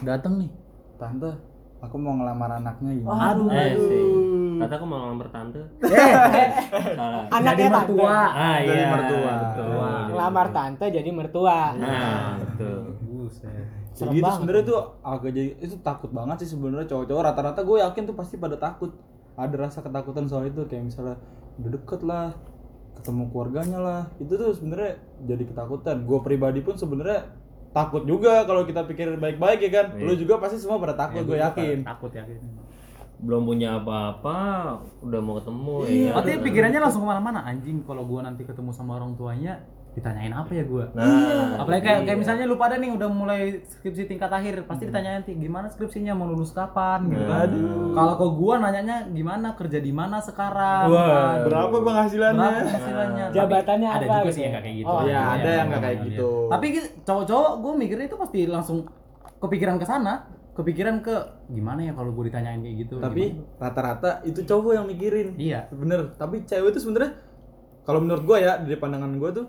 [0.00, 0.50] datang nih
[0.96, 1.30] tante
[1.78, 3.48] aku mau ngelamar anaknya gimana Aduh.
[3.48, 4.04] eh sih
[4.60, 5.60] kata aku mau ngelamar tante.
[5.80, 7.24] Salah.
[7.32, 7.76] Anaknya jadi tante.
[7.80, 8.18] mertua.
[8.30, 9.32] Ah Jadi iya mertua.
[9.40, 9.68] betul.
[10.12, 11.58] Ngelamar tante jadi mertua.
[11.80, 12.78] nah betul.
[13.90, 14.36] Serem gitu banget.
[14.38, 17.22] sebenarnya tuh agak jadi itu takut banget sih sebenarnya cowok-cowok.
[17.24, 18.90] Rata-rata gue yakin tuh pasti pada takut.
[19.34, 21.16] Ada rasa ketakutan soal itu kayak misalnya
[21.56, 22.28] udah deket lah
[23.00, 24.02] ketemu keluarganya lah.
[24.20, 25.96] Itu tuh sebenarnya jadi ketakutan.
[26.04, 27.32] Gue pribadi pun sebenarnya
[27.70, 29.86] takut juga kalau kita pikir baik-baik ya kan.
[29.96, 31.86] Lu juga pasti semua pada takut gue yakin.
[31.86, 32.40] takut yakin
[33.20, 34.38] belum punya apa-apa
[35.00, 36.16] udah mau ketemu ya kan?
[36.18, 40.54] Artinya pikirannya langsung ke mana-mana anjing kalau gua nanti ketemu sama orang tuanya ditanyain apa
[40.54, 42.22] ya gua Nah, apalagi kayak kayak iya.
[42.22, 46.30] misalnya lu pada nih udah mulai skripsi tingkat akhir pasti ditanyain nanti gimana skripsinya mau
[46.30, 47.50] lulus kapan gitu kan
[47.90, 51.36] kalau ke gua nanyanya gimana kerja di mana sekarang Wah, kan?
[51.50, 52.38] berapa penghasilannya?
[52.38, 54.60] berapa penghasilannya Tapi Jabatannya ada apa juga gitu sih yang ya?
[54.62, 56.06] kayak gitu Oh, iya, ada yang nggak kayak iya.
[56.06, 56.30] gitu.
[56.46, 58.78] tapi gitu, cowok-cowok gue mikirnya itu pasti langsung
[59.42, 60.14] kepikiran ke sana
[60.60, 61.16] kepikiran ke
[61.48, 65.34] gimana ya kalau gue ditanyain kayak gitu Tapi rata-rata itu cowok yang mikirin.
[65.40, 65.66] Iya.
[65.72, 66.12] Bener.
[66.20, 67.16] Tapi cewek itu sebenarnya
[67.88, 69.46] kalau menurut gua ya dari pandangan gua tuh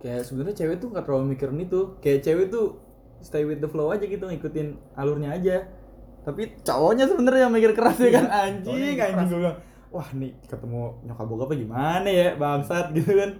[0.00, 1.98] kayak sebenarnya cewek tuh nggak terlalu mikirin itu.
[1.98, 2.78] Kayak cewek tuh
[3.20, 5.56] stay with the flow aja gitu ngikutin alurnya aja.
[6.24, 9.58] Tapi cowoknya sebenarnya yang mikir keras ya kan anjing anjing bilang
[9.94, 13.30] wah nih ketemu nyokap bokapnya gimana ya bangsat gitu kan.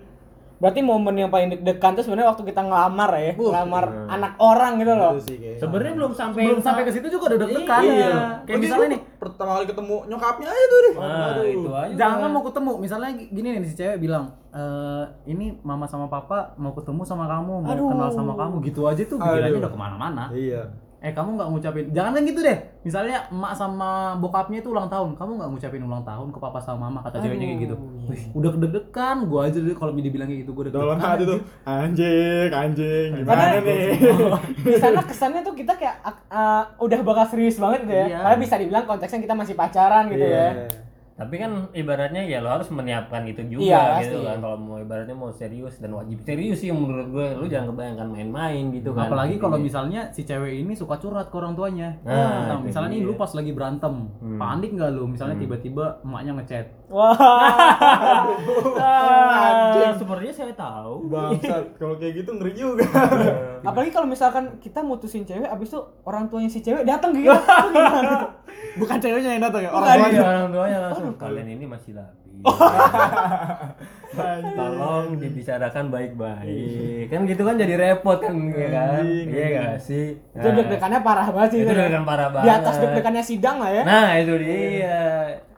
[0.54, 4.92] Berarti momen yang paling deg-degan tuh sebenarnya waktu kita ngelamar ya, ngelamar anak orang gitu
[4.92, 5.12] loh.
[5.12, 5.58] Itu sih kayak.
[5.58, 7.92] Sebenarnya belum sampai belum sampai ke situ juga udah deg-degan Iya.
[7.92, 8.14] ya.
[8.40, 10.94] kayak Lagi misalnya nih pertama kali ketemu nyokapnya aja tuh deh.
[10.94, 11.44] Nah, Aduh.
[11.44, 11.94] itu aja.
[11.96, 16.70] jangan mau ketemu misalnya gini nih si cewek bilang eh ini mama sama papa mau
[16.72, 17.90] ketemu sama kamu mau Aduh.
[17.90, 20.62] kenal sama kamu gitu aja tuh pikirannya udah ke mana-mana Iya.
[21.04, 25.12] Eh kamu nggak ngucapin jangan kan gitu deh misalnya emak sama bokapnya itu ulang tahun
[25.12, 27.76] kamu nggak ngucapin ulang tahun ke papa sama mama kata ceweknya kayak gitu
[28.08, 31.40] Wih, udah deg-degan gua aja deh kalau dibilang kayak gitu gua Dalam deg-degan hati tuh
[31.68, 33.88] anjing, anjing, gimana Karena- nih?
[34.64, 35.96] Di sana kesannya tuh kita kayak
[36.32, 38.06] uh, udah bakal serius banget gitu ya.
[38.08, 38.18] Iya.
[38.20, 40.48] Padahal bisa dibilang konteksnya kita masih pacaran gitu ya.
[41.14, 41.20] Iya.
[41.20, 44.26] Tapi kan ibaratnya ya lo harus menyiapkan itu juga Iya, gitu pasti.
[44.26, 44.36] kan.
[44.40, 47.26] Kalau mau ibaratnya mau serius dan wajib serius sih menurut gue.
[47.36, 49.06] Lu jangan kebayangkan main-main gitu kan.
[49.06, 53.00] apalagi kalau misalnya si cewek ini suka curhat ke orang tuanya Nah, nah, misalnya nih
[53.00, 53.06] dia.
[53.06, 53.94] lu pas lagi berantem
[54.34, 57.14] panik nggak lu misalnya tiba-tiba emaknya ngechat Wah.
[58.76, 61.08] Ah, sepertinya saya tahu.
[61.08, 62.84] Bangsat, kalau kayak gitu ngeri juga.
[63.68, 67.34] Apalagi kalau misalkan kita mutusin cewek abis itu orang tuanya si cewek datang ke kita.
[67.40, 68.30] Itu gimana tuh?
[68.76, 70.08] Bukan ceweknya yang datang ya, orang tuanya.
[70.10, 72.40] Iya, orang tuanya langsung kalian ini masih labil.
[74.58, 77.10] Tolong dibicarakan baik-baik.
[77.10, 79.02] Kan gitu kan jadi repot kan ya kan?
[79.04, 80.16] Iya gak sih?
[80.32, 81.60] Itu deg-degannya parah banget sih.
[81.66, 82.82] Itu deg-degan parah Di atas banget.
[82.88, 83.82] deg-degannya sidang lah ya.
[83.82, 85.02] Nah, itu dia.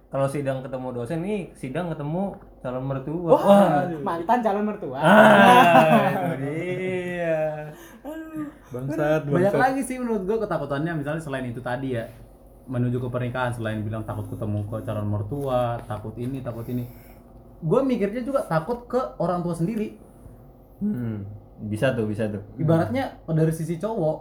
[0.06, 3.30] Kalau sidang ketemu dosen nih, sidang ketemu calon mertua.
[3.37, 4.98] Wah, mantan calon mertua.
[5.02, 7.37] Ah, itu dia.
[8.66, 9.62] Bangsat, banyak bangsat.
[9.62, 12.04] lagi sih menurut gua ketakutannya misalnya selain itu tadi ya
[12.66, 16.85] menuju ke pernikahan selain bilang takut ketemu ke calon mertua takut ini takut ini
[17.57, 20.02] gue mikirnya juga takut ke orang tua sendiri
[20.76, 21.24] Hmm,
[21.64, 22.44] bisa tuh, bisa tuh.
[22.57, 24.16] ibaratnya dari sisi cowok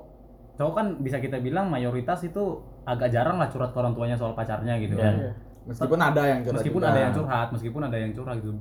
[0.55, 4.31] cowok kan bisa kita bilang mayoritas itu agak jarang lah curhat ke orang tuanya soal
[4.31, 5.31] pacarnya gitu kan Iya.
[5.65, 6.91] Meskipun ada yang curhat meskipun juga.
[6.93, 8.51] ada yang curhat meskipun ada yang curhat gitu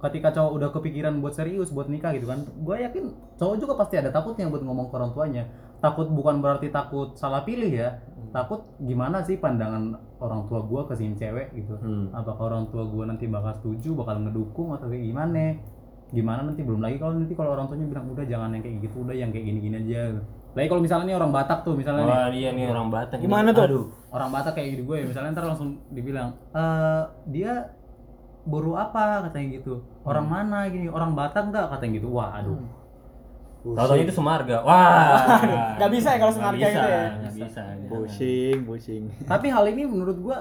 [0.00, 3.04] ketika cowok udah kepikiran buat serius buat nikah gitu kan gue yakin
[3.36, 5.44] cowok juga pasti ada takutnya buat ngomong ke orang tuanya
[5.82, 7.98] takut bukan berarti takut salah pilih ya.
[8.30, 11.74] Takut gimana sih pandangan orang tua gue ke sini cewek gitu?
[11.76, 12.14] Hmm.
[12.14, 15.58] apakah orang tua gue nanti bakal setuju bakal ngedukung atau kayak gimana?
[16.14, 16.62] Gimana nanti?
[16.62, 19.30] Belum lagi kalau nanti kalau orang tuanya bilang udah jangan yang kayak gitu udah yang
[19.34, 20.22] kayak gini-gini aja.
[20.54, 22.14] Lagi kalau misalnya nih orang Batak tuh misalnya nih.
[22.14, 23.16] Wah, iya nih orang Batak.
[23.18, 23.24] ini.
[23.26, 23.64] Gimana tuh?
[23.66, 23.84] Aduh.
[24.12, 27.52] orang Batak kayak gitu gue ya misalnya ntar langsung dibilang eh dia
[28.46, 29.28] baru apa?
[29.28, 29.82] Katanya gitu.
[30.06, 30.86] Orang mana gini?
[30.86, 32.08] Orang Batak enggak katanya gitu.
[32.14, 32.81] Wah aduh
[33.62, 34.58] Tahu-tahu itu Semarga.
[34.66, 35.38] Wah.
[35.78, 37.04] Nggak bisa ya kalau Semarga gitu ya?
[37.14, 37.62] Nggak bisa.
[37.86, 39.02] Pusing, pusing.
[39.22, 40.38] tapi hal ini menurut gue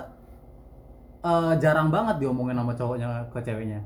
[1.22, 3.80] eh, jarang banget diomongin sama cowoknya ke ceweknya.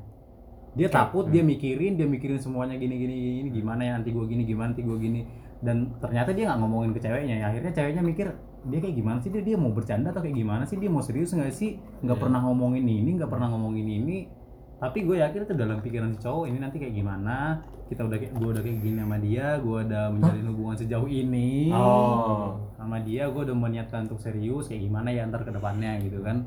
[0.76, 4.44] Dia takut dia mikirin dia mikirin semuanya gini gini gini gimana ya nanti gue gini
[4.48, 5.28] gimana nanti gue gini.
[5.60, 7.46] Dan ternyata dia nggak ngomongin ke ceweknya ya.
[7.52, 8.28] Akhirnya ceweknya mikir
[8.66, 9.36] dia kayak gimana sih?
[9.36, 10.80] Dia dia mau bercanda atau kayak gimana sih?
[10.80, 11.76] Dia mau serius nggak sih?
[12.00, 14.45] Nggak pernah ngomongin ini nggak pernah ngomongin ini
[14.76, 18.34] tapi gue yakin itu dalam pikiran si cowok ini nanti kayak gimana kita udah kayak
[18.34, 22.60] gue udah kayak gini sama dia gue udah menjalin hubungan sejauh ini Oh.
[22.76, 26.44] sama dia gue udah meniatkan untuk serius kayak gimana ya ntar ke depannya gitu kan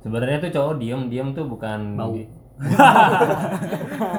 [0.00, 2.16] Sebenarnya tuh cowok diem-diem tuh bukan Bau.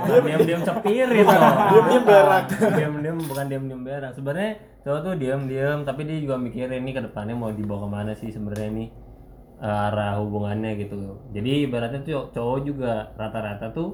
[0.02, 1.30] Bukan diam-diam cepir itu.
[1.30, 2.46] Diam-diam berak.
[2.74, 4.12] Diam-diam bukan diam-diam berak.
[4.14, 8.12] Sebenarnya cowok tuh diam-diam tapi dia juga mikirin nih ke depannya mau dibawa ke mana
[8.18, 8.88] sih sebenarnya nih
[9.62, 11.22] arah hubungannya gitu.
[11.30, 13.94] Jadi ibaratnya tuh cowok juga rata-rata tuh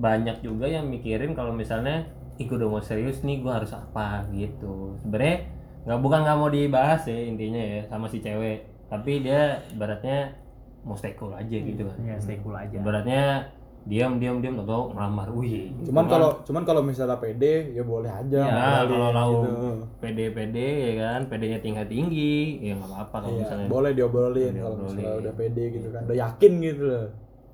[0.00, 2.08] banyak juga yang mikirin kalau misalnya
[2.40, 4.96] ikut udah mau serius nih gue harus apa gitu.
[5.04, 5.44] Sebenarnya
[5.84, 8.64] nggak bukan nggak mau dibahas ya intinya ya sama si cewek.
[8.88, 10.32] Tapi dia ibaratnya
[10.80, 11.96] mau stay cool aja gitu kan.
[12.00, 15.32] ya stay cool aja Ibaratnya diam diam diam atau ngelamar.
[15.32, 15.72] Wih.
[15.82, 18.40] Cuman kalau cuman kalau misalnya pede ya boleh aja.
[18.44, 19.70] ya kalau gitu.
[19.98, 23.66] pede pede ya kan, pedenya tingkat tinggi, ya nggak apa-apa kalau Iya, misalnya.
[23.66, 26.02] boleh diobrolin kalau misalnya udah pede gitu kan.
[26.04, 27.06] Udah yakin gitu loh.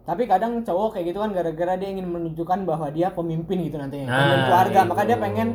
[0.03, 4.07] Tapi kadang cowok kayak gitu kan gara-gara dia ingin menunjukkan bahwa dia pemimpin gitu nantinya,
[4.07, 4.89] Nah, pemimpin keluarga, itu.
[4.89, 5.49] maka dia pengen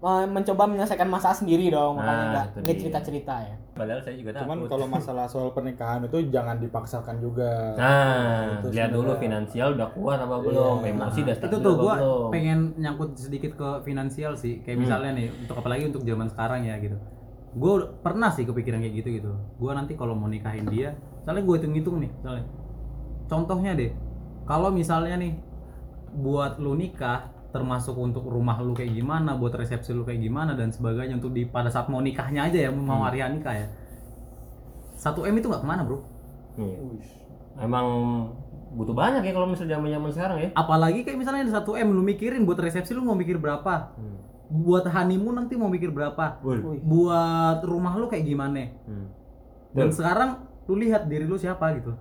[0.00, 2.80] mencoba menyelesaikan masalah sendiri dong makanya Nah, nggak itu nggak dia.
[2.80, 3.54] cerita-cerita ya.
[3.70, 4.68] Padahal saya juga Cuman takut.
[4.72, 7.76] kalau masalah soal pernikahan itu jangan dipaksakan juga.
[7.76, 10.76] nah Itu lihat dulu finansial udah kuat apa belum?
[10.82, 12.28] Emosi udah itu tuh gua belum?
[12.28, 14.60] pengen nyangkut sedikit ke finansial sih.
[14.60, 16.96] Kayak misalnya nih untuk apalagi untuk zaman sekarang ya gitu.
[17.50, 21.54] Gue pernah sih kepikiran kayak gitu gitu gue nanti kalau mau nikahin dia misalnya gue
[21.60, 22.44] hitung hitung nih misalnya.
[23.26, 23.92] Contohnya deh
[24.44, 25.36] kalau misalnya nih
[26.10, 30.70] buat lu nikah termasuk untuk rumah lu kayak gimana buat resepsi lu kayak gimana dan
[30.70, 33.66] sebagainya untuk di pada saat mau nikahnya aja ya mau hari nikah ya.
[34.94, 35.98] Satu m itu nggak ke mana bro?
[36.58, 36.76] Iya.
[37.60, 37.86] emang
[38.70, 40.48] butuh banyak ya kalau misalnya zaman zaman sekarang ya.
[40.54, 43.94] Apalagi kayak misalnya ada satu m lu mikirin buat resepsi lu mau mikir berapa?
[43.98, 44.18] Hmm.
[44.50, 46.42] buat honeymoon nanti mau mikir berapa?
[46.42, 46.82] Wih.
[46.82, 48.66] buat rumah lu kayak gimana?
[48.86, 49.06] Hmm.
[49.70, 50.30] dan sekarang
[50.66, 51.94] lu lihat diri lu siapa gitu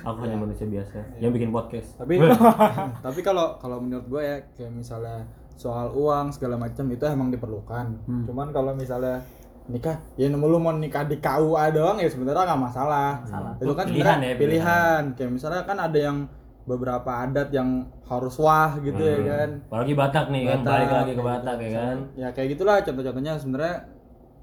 [0.00, 2.20] aku hanya manusia biasa yang bikin podcast Tapi
[3.06, 7.86] tapi kalau kalau menurut gue ya kayak misalnya soal uang segala macam itu emang diperlukan.
[8.04, 8.24] Hmm.
[8.24, 9.22] Cuman kalau misalnya
[9.62, 13.10] nikah ya nemu lu mau nikah di KUA doang ya sebenarnya nggak masalah.
[13.22, 13.54] Salah.
[13.56, 15.02] Itu kan Pilihan ya, pilihan.
[15.14, 16.18] Kayak misalnya kan ada yang
[16.62, 19.26] beberapa adat yang harus wah gitu ya Hmm.
[19.26, 19.50] kan.
[19.66, 23.32] apalagi Batak nih kan Batak, balik lagi ke Batak ya kan Ya kayak gitulah contoh-contohnya
[23.34, 23.76] sebenarnya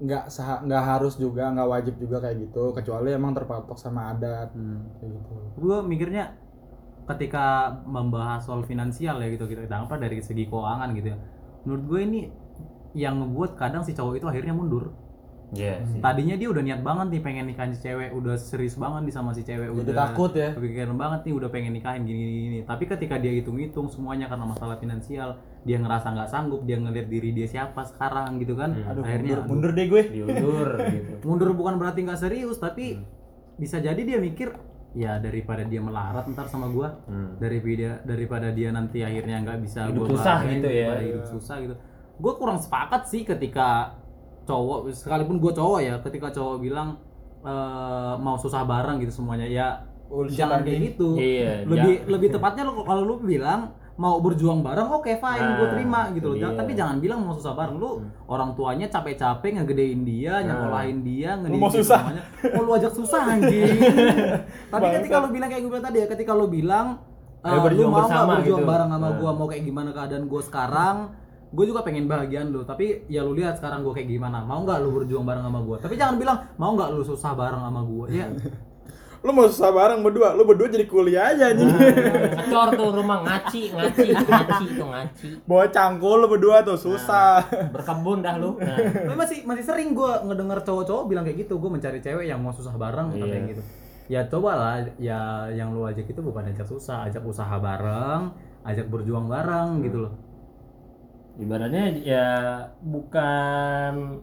[0.00, 2.72] nggak sah- nggak harus juga nggak wajib juga kayak gitu.
[2.76, 4.48] Kecuali emang terpatok sama adat
[4.98, 5.32] kayak gitu.
[5.60, 6.24] gue mikirnya
[7.10, 11.18] ketika membahas soal finansial ya gitu kita apa dari segi keuangan gitu ya.
[11.66, 12.20] Menurut gue ini
[12.96, 14.90] yang ngebuat kadang si cowok itu akhirnya mundur
[15.50, 19.02] Iya sih tadinya dia udah niat banget nih pengen nikahin si cewek udah serius banget
[19.02, 20.50] nih sama si cewek Jadi udah takut ya.
[20.52, 22.58] kepikiran banget nih udah pengen nikahin gini gini, gini.
[22.62, 27.30] tapi ketika dia hitung-hitung semuanya karena masalah finansial dia ngerasa nggak sanggup dia ngeliat diri
[27.32, 30.02] dia siapa sekarang gitu kan Aduh, akhirnya mundur, mundur deh gue.
[30.08, 33.04] diundur gitu mundur bukan berarti nggak serius tapi Hmm.
[33.56, 34.54] bisa jadi dia mikir
[34.92, 37.36] ya daripada dia melarat ntar sama gua Hmm.
[37.36, 40.90] daripada daripada dia nanti akhirnya nggak bisa Hidup gua susah gitu ya.
[40.96, 41.74] hidup susah gitu
[42.16, 43.96] gue kurang sepakat sih ketika
[44.50, 46.98] cowok sekalipun gue cowok ya ketika cowok bilang
[47.40, 49.68] eh, mau susah bareng gitu semuanya ya
[50.10, 51.14] Oh, jangan kayak gitu.
[51.14, 55.70] Iya, lebih lebih tepatnya lo kalau lu bilang mau berjuang bareng oke fine gue Nah,
[55.70, 56.36] terima gitu loh.
[56.36, 56.50] Dia.
[56.50, 57.78] tapi jangan bilang mau susah bareng.
[57.78, 62.00] Lu orang tuanya capek-capek ngegedein dia nyekolahin dia ngedidik mau susah.
[62.02, 62.22] semuanya.
[62.50, 63.70] Oh lu ajak susah anjing.
[64.74, 66.86] Tapi ketika lu bilang kayak gue bilang tadi ya ketika lu bilang
[67.40, 68.66] berjuang lu mau bersama berjuang gitu.
[68.66, 69.12] bareng sama Nah.
[69.14, 70.96] gue mau kayak gimana keadaan gue sekarang
[71.50, 74.42] gue juga pengen bahagian lu tapi ya lu lihat sekarang gue kayak gimana.
[74.42, 77.62] Mau nggak lu berjuang bareng sama gue tapi jangan bilang mau nggak lu susah bareng
[77.62, 78.26] sama gue ya?
[79.20, 81.68] Lu mau susah bareng berdua, lu berdua jadi kuliah aja anjing.
[81.68, 85.28] ngecor tuh rumah ngaci ngaci ngaci itu ngaci.
[85.44, 87.44] Bawa cangkul lu berdua tuh susah.
[87.68, 88.56] berkebun dah lu.
[88.64, 88.80] Nah.
[88.80, 91.60] tapi masih masih sering gue ngedenger cowok-cowok bilang kayak gitu.
[91.60, 93.20] Gue mencari cewek yang mau susah bareng Iya.
[93.20, 93.62] katanya gitu.
[94.08, 97.04] Ya cobalah ya yang lu ajak itu bukan ajak susah.
[97.04, 98.32] Ajak usaha bareng
[98.64, 100.12] ajak berjuang bareng gitu loh
[101.40, 102.28] ibaratnya ya
[102.84, 104.20] bukan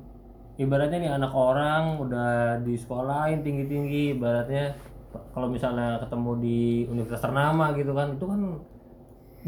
[0.62, 4.78] ibaratnya nih anak orang udah di sekolahin tinggi tinggi ibaratnya
[5.34, 8.42] kalau misalnya ketemu di universitas ternama gitu kan itu kan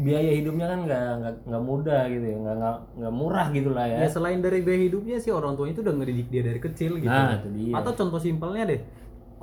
[0.00, 3.84] biaya hidupnya kan nggak nggak nggak mudah gitu ya nggak nggak nggak murah gitu lah
[3.84, 3.98] ya.
[4.00, 7.12] Ya selain dari biaya hidupnya sih orang tuanya itu udah ngedidik dia dari kecil gitu.
[7.12, 7.74] Nah itu dia.
[7.76, 8.80] Atau contoh simpelnya deh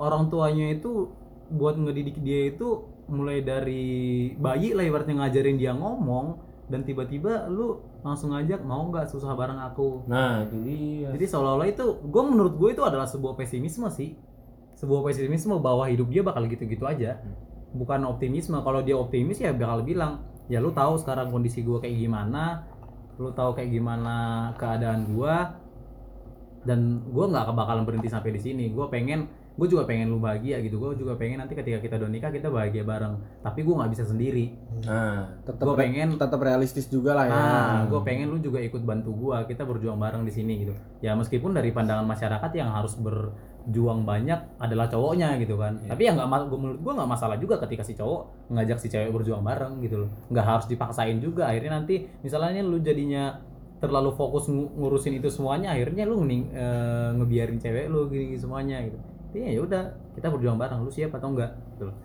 [0.02, 1.14] orang tuanya itu
[1.48, 6.36] buat ngedidik dia itu mulai dari bayi lah ibaratnya ngajarin dia ngomong
[6.68, 10.04] dan tiba-tiba lu langsung ngajak mau nggak susah bareng aku?
[10.04, 11.08] Nah itu dia.
[11.16, 14.16] Jadi seolah-olah itu gue menurut gue itu adalah sebuah pesimisme sih.
[14.76, 17.18] Sebuah pesimisme bahwa hidup dia bakal gitu-gitu aja.
[17.72, 18.60] Bukan optimisme.
[18.60, 22.64] Kalau dia optimis ya bakal bilang ya lu tahu sekarang kondisi gue kayak gimana
[23.18, 25.34] lu tahu kayak gimana keadaan gue
[26.62, 28.68] dan gue nggak bakalan berhenti sampai di sini.
[28.70, 29.24] Gue pengen
[29.58, 32.46] gue juga pengen lu bahagia gitu gue juga pengen nanti ketika kita udah nikah kita
[32.46, 34.54] bahagia bareng tapi gue nggak bisa sendiri
[34.86, 37.34] nah Tetap Gua pengen- tetap realistis juga lah ya.
[37.34, 39.42] Ah, gue pengen lu juga ikut bantu gua.
[39.42, 40.70] Kita berjuang bareng di sini gitu.
[41.00, 45.80] Ya meskipun dari pandangan masyarakat yang harus berjuang banyak adalah cowoknya gitu kan.
[45.82, 49.42] Tapi ya nggak, menurut gua nggak masalah juga ketika si cowok ngajak si cewek berjuang
[49.42, 50.10] bareng gitu loh.
[50.28, 51.48] Nggak harus dipaksain juga.
[51.48, 53.40] Akhirnya nanti misalnya lu jadinya
[53.78, 58.78] terlalu fokus ngu- ngurusin itu semuanya, akhirnya lu ngening- eh, ngebiarin cewek lu gini, semuanya
[58.82, 58.98] gitu.
[59.28, 59.82] Tapi ya udah,
[60.16, 60.80] kita berjuang bareng.
[60.82, 61.52] Lu siap atau enggak?
[61.76, 61.96] Gitu loh.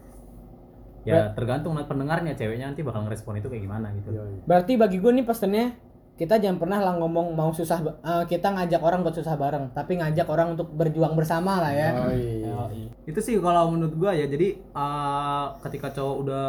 [1.03, 4.15] Ya tergantung nanti pendengarnya ceweknya nanti bakal ngerespon itu kayak gimana gitu.
[4.47, 5.75] Berarti bagi gue nih pesennya
[6.15, 9.99] kita jangan pernah lah ngomong mau susah eh, kita ngajak orang buat susah bareng, tapi
[9.99, 11.89] ngajak orang untuk berjuang bersama lah ya.
[11.97, 12.55] Oh, iya.
[13.03, 16.45] Itu sih kalau menurut gua ya jadi uh, ketika cowok udah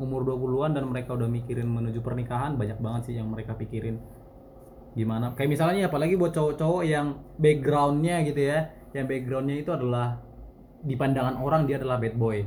[0.00, 4.02] umur 20-an dan mereka udah mikirin menuju pernikahan banyak banget sih yang mereka pikirin
[4.92, 10.20] gimana kayak misalnya apalagi buat cowok-cowok yang backgroundnya gitu ya yang backgroundnya itu adalah
[10.82, 12.40] di pandangan orang dia adalah bad boy.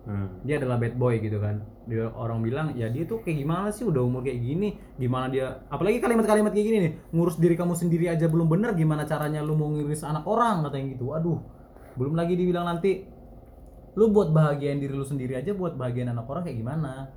[0.00, 0.40] Hmm.
[0.48, 1.60] dia adalah bad boy gitu kan.
[1.84, 3.84] Dia orang bilang ya dia tuh kayak gimana sih?
[3.84, 5.60] Udah umur kayak gini gimana dia?
[5.68, 9.60] Apalagi kalimat-kalimat kayak gini nih ngurus diri kamu sendiri aja belum bener gimana caranya lu
[9.60, 10.64] mau ngiris anak orang?
[10.64, 11.12] Katanya gitu.
[11.12, 11.38] Aduh
[12.00, 13.04] belum lagi dibilang nanti
[13.98, 17.12] lu buat bahagiain diri lu sendiri aja buat bahagiain anak orang kayak gimana?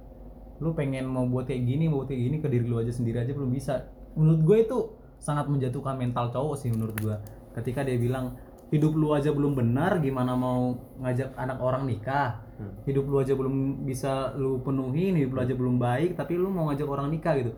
[0.59, 3.23] Lu pengen mau buat kayak gini mau buat kayak gini ke diri lu aja sendiri
[3.23, 3.87] aja belum bisa.
[4.19, 4.77] Menurut gue itu
[5.23, 7.15] sangat menjatuhkan mental cowok sih menurut gue.
[7.55, 8.35] Ketika dia bilang
[8.73, 12.69] hidup lu aja belum benar gimana mau ngajak anak orang nikah Hmm.
[12.85, 16.69] hidup lu aja belum bisa lu penuhin hidup lu aja belum baik tapi lu mau
[16.69, 17.49] ngajak orang nikah gitu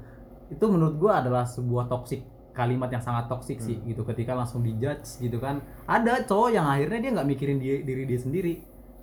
[0.48, 2.24] itu menurut gua adalah sebuah toksik
[2.56, 7.00] kalimat yang sangat toksik sih gitu ketika langsung dijudge gitu kan ada cowok yang akhirnya
[7.04, 8.54] dia nggak mikirin dia, diri dia sendiri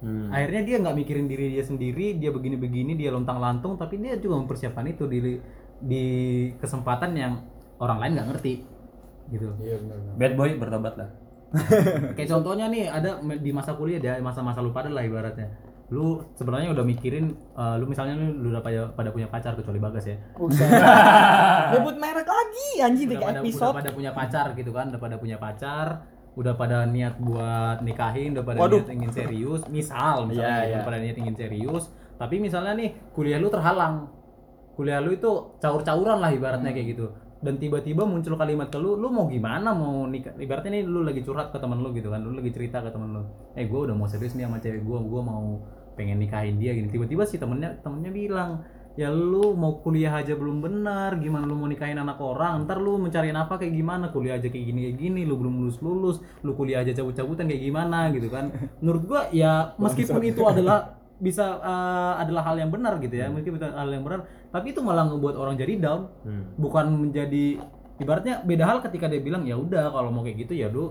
[0.02, 0.32] Hmm.
[0.34, 4.40] akhirnya dia nggak mikirin diri dia sendiri dia begini-begini dia lontang lantung tapi dia juga
[4.40, 5.38] mempersiapkan itu di
[5.78, 6.04] di
[6.58, 7.32] kesempatan yang
[7.78, 8.54] orang lain nggak ngerti
[9.30, 9.96] gitu Iya benar.
[10.18, 11.08] Bad boy bertobat lah.
[12.16, 15.48] Kayak contohnya nih ada di masa kuliah dia masa-masa lu pada lah ibaratnya
[15.92, 19.76] lu sebenarnya udah mikirin eh, lu misalnya lu, lu udah pada, pada punya pacar kecuali
[19.76, 20.16] bagas ya.
[21.76, 23.74] Nyebut merek lagi anjing udah kayak pada, udah episode.
[23.76, 25.86] pada punya pacar gitu kan udah pada punya pacar
[26.32, 28.80] udah pada niat buat nikahin udah pada Waduh.
[28.80, 30.74] niat ingin serius misal misalnya Iya, iya.
[30.80, 31.84] udah pada niat ingin serius
[32.16, 34.08] tapi misalnya nih kuliah lu terhalang
[34.72, 35.28] kuliah lu itu
[35.60, 39.74] caur-cauran lah ibaratnya kayak gitu dan tiba-tiba muncul kalimat ke lu, lu mau gimana?
[39.74, 40.38] Mau nikah?
[40.38, 43.18] Ibaratnya nih lu lagi curhat ke teman lu gitu kan lu lagi cerita ke teman
[43.18, 43.22] lu.
[43.58, 45.58] Eh gue udah mau serius nih sama cewek gue gue mau
[45.98, 46.86] pengen nikahin dia gini.
[46.86, 48.62] Tiba-tiba si temennya temennya bilang
[48.94, 52.62] ya lu mau kuliah aja belum benar gimana lu mau nikahin anak orang?
[52.62, 54.14] Ntar lu mencari apa kayak gimana?
[54.14, 57.62] Kuliah aja kayak gini kayak gini lu belum lulus lulus lu kuliah aja cabut-cabutan kayak
[57.66, 58.14] gimana?
[58.14, 58.54] Gitu kan.
[58.78, 63.30] Menurut gua ya meskipun itu adalah bisa eh, adalah hal yang benar gitu ya.
[63.30, 64.26] Mungkin itu hal yang benar.
[64.50, 66.10] Tapi itu malah ngebuat orang jadi down.
[66.26, 66.44] Hmm.
[66.58, 67.62] bukan menjadi
[68.02, 70.90] ibaratnya beda hal ketika dia bilang ya udah kalau mau kayak gitu ya lu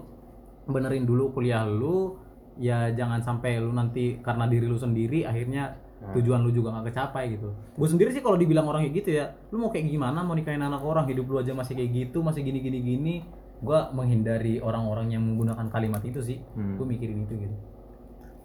[0.71, 2.15] benerin dulu kuliah lu.
[2.59, 7.37] Ya jangan sampai lu nanti karena diri lu sendiri akhirnya tujuan lu juga nggak kecapai
[7.37, 7.51] gitu.
[7.77, 10.23] Gue sendiri sih kalau dibilang orang kayak gitu ya lu mau kayak gimana?
[10.23, 11.05] Mau nikahin anak orang?
[11.11, 13.15] Hidup lu aja masih kayak gitu masih gini gini gini
[13.61, 16.37] gue menghindari orang-orang yang menggunakan kalimat itu sih.
[16.57, 16.81] Hmm.
[16.81, 17.55] gue mikirin itu gitu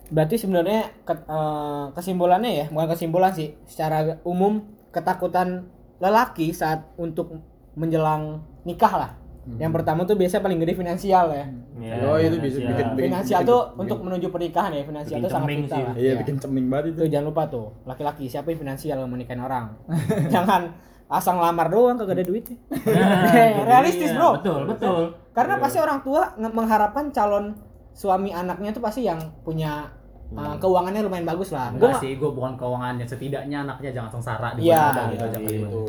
[0.08, 5.66] Berarti sebenarnya ke- eh, kesimpulannya ya, bukan kesimpulan sih, secara umum ketakutan
[5.96, 7.42] lelaki saat untuk
[7.72, 9.10] menjelang nikah lah.
[9.48, 11.46] Yang pertama tuh biasa paling gede finansial ya.
[11.78, 12.66] Ya, Oh, itu bisa finansial.
[12.66, 15.62] bikin- bikin- Finansial bikin- tuh bikin- untuk menuju pernikahan ya, finansial Bikin tuh sangat vital
[15.70, 15.84] sih.
[15.84, 15.94] lah.
[15.94, 16.14] Iya Ya.
[16.18, 16.98] bikin ceming banget itu.
[16.98, 19.66] Tuh jangan lupa tuh, laki-laki siapa yang finansial mau nikahin orang.
[20.34, 20.62] Jangan
[21.06, 22.58] asal ngelamar doang kagak ada duitnya.
[23.70, 24.30] Realistis, Iya, Bro.
[24.36, 25.02] Betul, betul.
[25.30, 27.54] Karena pasti orang tua mengharapkan calon
[27.92, 29.94] suami anaknya tuh pasti yang punya
[30.32, 31.68] uh, keuangannya lumayan bagus lah.
[31.68, 35.24] Gua enggak nggak- sih gue bukan keuangannya setidaknya anaknya jangan sengsara di Iya, mana gitu
[35.24, 35.82] aja Iya, itu.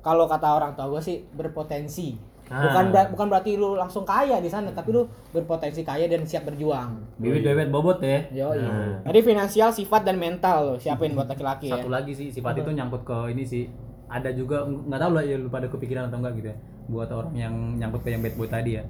[0.00, 2.16] kalau kata orang tua gue sih berpotensi.
[2.46, 2.60] Ah.
[2.62, 6.44] Bukan ber- bukan berarti lu langsung kaya di sana, tapi lu berpotensi kaya dan siap
[6.44, 7.00] berjuang.
[7.16, 8.28] Bibit-bibit bobot ya.
[8.30, 9.00] Yo, Nah.
[9.02, 11.80] Jadi finansial, sifat dan mental lo siapin buat laki-laki ya.
[11.80, 13.64] satu lagi sih sifat itu nyangkut ke ini sih
[14.06, 17.32] ada juga nggak tahu lah ya lu pada kepikiran atau enggak gitu ya buat orang
[17.32, 18.84] yang nyangkut ke yang bad boy tadi ya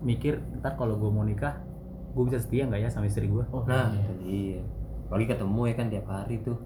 [0.00, 1.58] mikir ntar kalau gue mau nikah
[2.12, 4.60] gue bisa setia nggak ya sama istri gue Nah, itu dia.
[5.04, 6.56] Apalagi ketemu ya kan tiap hari tuh.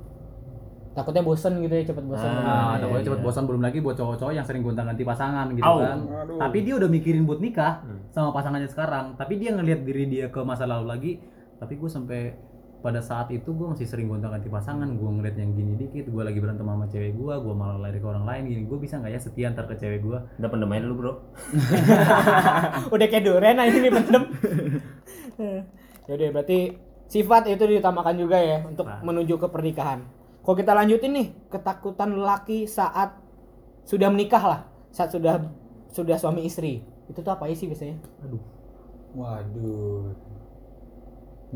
[0.92, 2.24] Takutnya bosen gitu ya, cepet bosen.
[2.24, 2.40] Ah, Nah,
[2.72, 3.06] iya, takutnya iya.
[3.06, 5.76] cepet bosan belum lagi buat cowok-cowok yang sering gonta-ganti pasangan gitu Au.
[5.78, 5.98] kan.
[6.24, 6.38] Aduh.
[6.40, 8.00] Tapi dia udah mikirin buat nikah Hmm.
[8.08, 9.12] sama pasangannya sekarang.
[9.14, 11.12] Tapi dia ngelihat diri dia ke masa lalu lagi.
[11.56, 12.20] Tapi gue sampai
[12.78, 14.88] pada saat itu gue masih sering gonta-ganti pasangan.
[14.88, 16.06] Gue ngeliat yang gini dikit.
[16.06, 17.34] Gue lagi berantem sama cewek gue.
[17.36, 18.62] Gue malah lari ke orang lain gini.
[18.64, 20.18] Gue bisa nggak ya setia ntar ke cewek gue?
[20.38, 21.12] Udah pendem aja dulu, Bro.
[22.94, 24.22] Udah kayak duren aja nih pendem.
[26.06, 26.58] Jadi berarti
[27.06, 29.02] sifat itu diutamakan juga ya untuk Nah.
[29.02, 30.02] menuju ke pernikahan.
[30.42, 33.18] Kalau kita lanjutin nih, ketakutan lelaki saat
[33.82, 34.60] sudah menikah lah,
[34.94, 35.42] saat sudah
[35.90, 36.86] sudah suami istri.
[37.10, 37.98] Itu tuh apa sih biasanya?
[38.22, 38.42] Aduh.
[39.16, 40.14] Waduh.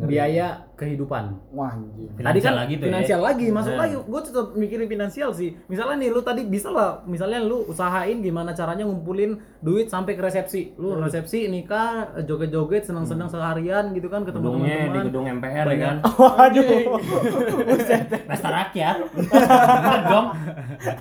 [0.01, 1.25] Biaya kehidupan.
[1.51, 2.09] Wah, anjing.
[2.11, 2.89] Tadi kan Finansial lagi tuh ya.
[2.89, 3.81] finansial lagi masuk Nah.
[3.81, 3.95] lagi.
[4.03, 5.51] Gue tetap mikirin finansial sih.
[5.67, 10.23] Misalnya nih lu tadi bisa lah, misalnya lu usahain gimana caranya ngumpulin duit sampai ke
[10.23, 10.73] resepsi.
[10.75, 11.05] Lu Hmm.
[11.05, 15.05] resepsi nikah, joget-joget, senang-senang seharian gitu kan ketemu Gedungnya di teman-teman.
[15.05, 15.97] gedung MPR ya kan.
[16.19, 16.65] Waduh.
[18.31, 18.97] Pesta rakyat.
[19.13, 20.27] Bener dong.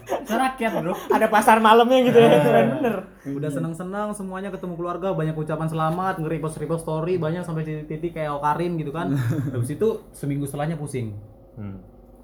[0.10, 0.94] Pesta rakyat, Bro.
[1.08, 2.30] Ada pasar malamnya gitu ya.
[2.42, 2.96] Keren bener.
[3.30, 8.74] Udah senang-senang semuanya ketemu keluarga, banyak ucapan selamat, nge-repost-repost story, banyak sampai titik-titik kayak Okarin
[8.76, 9.14] gitu kan.
[9.52, 11.14] Habis itu seminggu setelahnya pusing.
[11.54, 11.80] Hmm.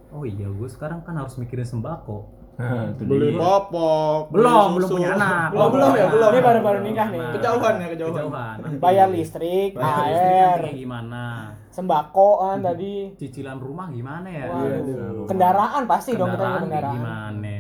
[0.10, 2.32] Oh iya, gue sekarang kan harus mikirin sembako.
[2.56, 3.38] Nah, itu Beli dia.
[3.38, 4.32] popok.
[4.32, 5.50] Belum, belum punya anak.
[5.60, 6.30] Oh, belum ya, belum.
[6.32, 7.22] Ini baru-baru nikah nih.
[7.36, 8.16] Kejauhan ya, kejauhan.
[8.16, 8.56] Kejauhan.
[8.80, 11.24] Bayar listrik, Bayar listrik nanti air, kayak gimana?
[11.68, 13.12] sembako kan tadi.
[13.20, 14.48] Cicilan rumah gimana ya?
[14.48, 15.28] Waduh.
[15.28, 16.96] Kendaraan pasti dong kita Kendaraan kendaraan.
[16.96, 17.54] gimana?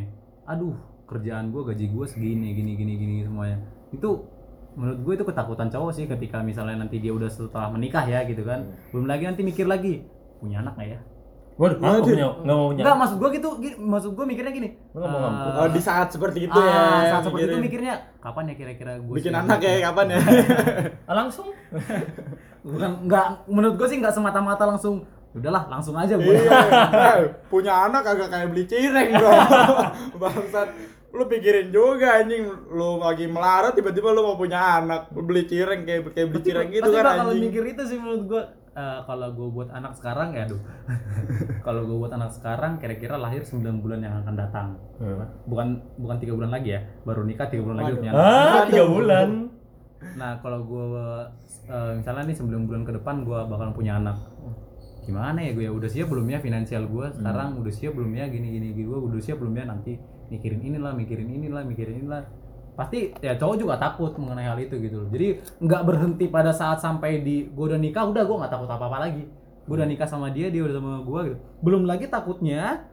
[0.47, 3.60] Aduh, kerjaan gue, gaji gue segini, gini, gini, gini semuanya.
[3.91, 4.24] Itu
[4.76, 8.43] menurut gue itu ketakutan cowok sih ketika misalnya nanti dia udah setelah menikah ya gitu
[8.43, 8.67] kan.
[8.91, 10.03] Belum lagi nanti mikir lagi
[10.38, 10.99] punya anak nggak ya?
[11.55, 12.82] Waduh, nggak punya, nggak mau punya.
[12.84, 14.69] Enggak, maksud gua gitu, gi- maksud gua mikirnya gini.
[14.91, 15.55] Nggak mau eh.
[15.55, 17.15] Oh, di saat seperti itu ah, ya.
[17.15, 17.63] saat seperti itu mikirin.
[17.63, 20.19] mikirnya kapan ya kira-kira gue bikin anak ya kapan ya?
[21.09, 21.47] Ah, langsung.
[22.67, 26.59] bukan enggak menurut gue sih enggak semata-mata langsung udahlah langsung aja gue Iya.
[27.23, 29.32] Eh, punya anak agak kayak beli cireng, Bro.
[30.17, 30.67] Bangsat.
[31.16, 32.43] Lu pikirin juga anjing.
[32.70, 36.68] Lu lagi melarat tiba-tiba lu mau punya anak, lu beli cireng kayak kayak beli cireng
[36.70, 37.41] gitu Pasti kan anjing.
[37.47, 38.43] mikir itu sih menurut gue
[38.76, 40.59] Eh, kalau gue buat anak sekarang ya aduh.
[41.66, 44.68] Kalau gue buat anak sekarang kira-kira lahir 9 bulan yang akan datang.
[45.47, 48.28] Bukan bukan tiga bulan lagi ya baru nikah tiga bulan lagi udah punya anak.
[48.28, 49.30] Ah, tiga bulan.
[50.20, 50.88] nah kalau gue
[51.72, 54.20] eh, misalnya nih 9 bulan ke depan gue bakal punya anak.
[55.07, 55.72] Gimana ya gue ya?
[55.72, 58.28] Udah siap belum ya finansial gue sekarang udah siap belum ya?
[58.28, 59.95] Gini gini gue udah siap belum ya nanti
[60.32, 62.23] mikirin inilah mikirin inilah mikirin inilah.
[62.76, 65.09] Pasti ya cowok juga takut mengenai hal itu gitu loh.
[65.09, 68.86] Jadi nggak berhenti pada saat sampai di gue udah nikah udah gue nggak takut apa
[68.88, 69.23] apa lagi.
[69.65, 71.38] Gue udah nikah sama dia dia udah sama gue gitu.
[71.63, 72.86] Belum lagi takutnya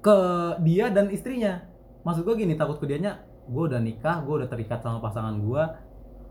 [0.00, 0.18] ke
[0.64, 1.66] dia dan istrinya.
[2.06, 5.62] Maksud gue gini takut ke dianya gue udah nikah gue udah terikat sama pasangan gue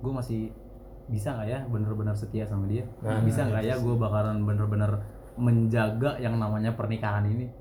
[0.04, 0.52] gue masih
[1.06, 2.84] bisa nggak ya bener-bener setia sama dia?
[3.06, 5.06] Nah, bisa nggak ya gue bakalan bener-bener
[5.38, 7.52] menjaga yang namanya pernikahan ini.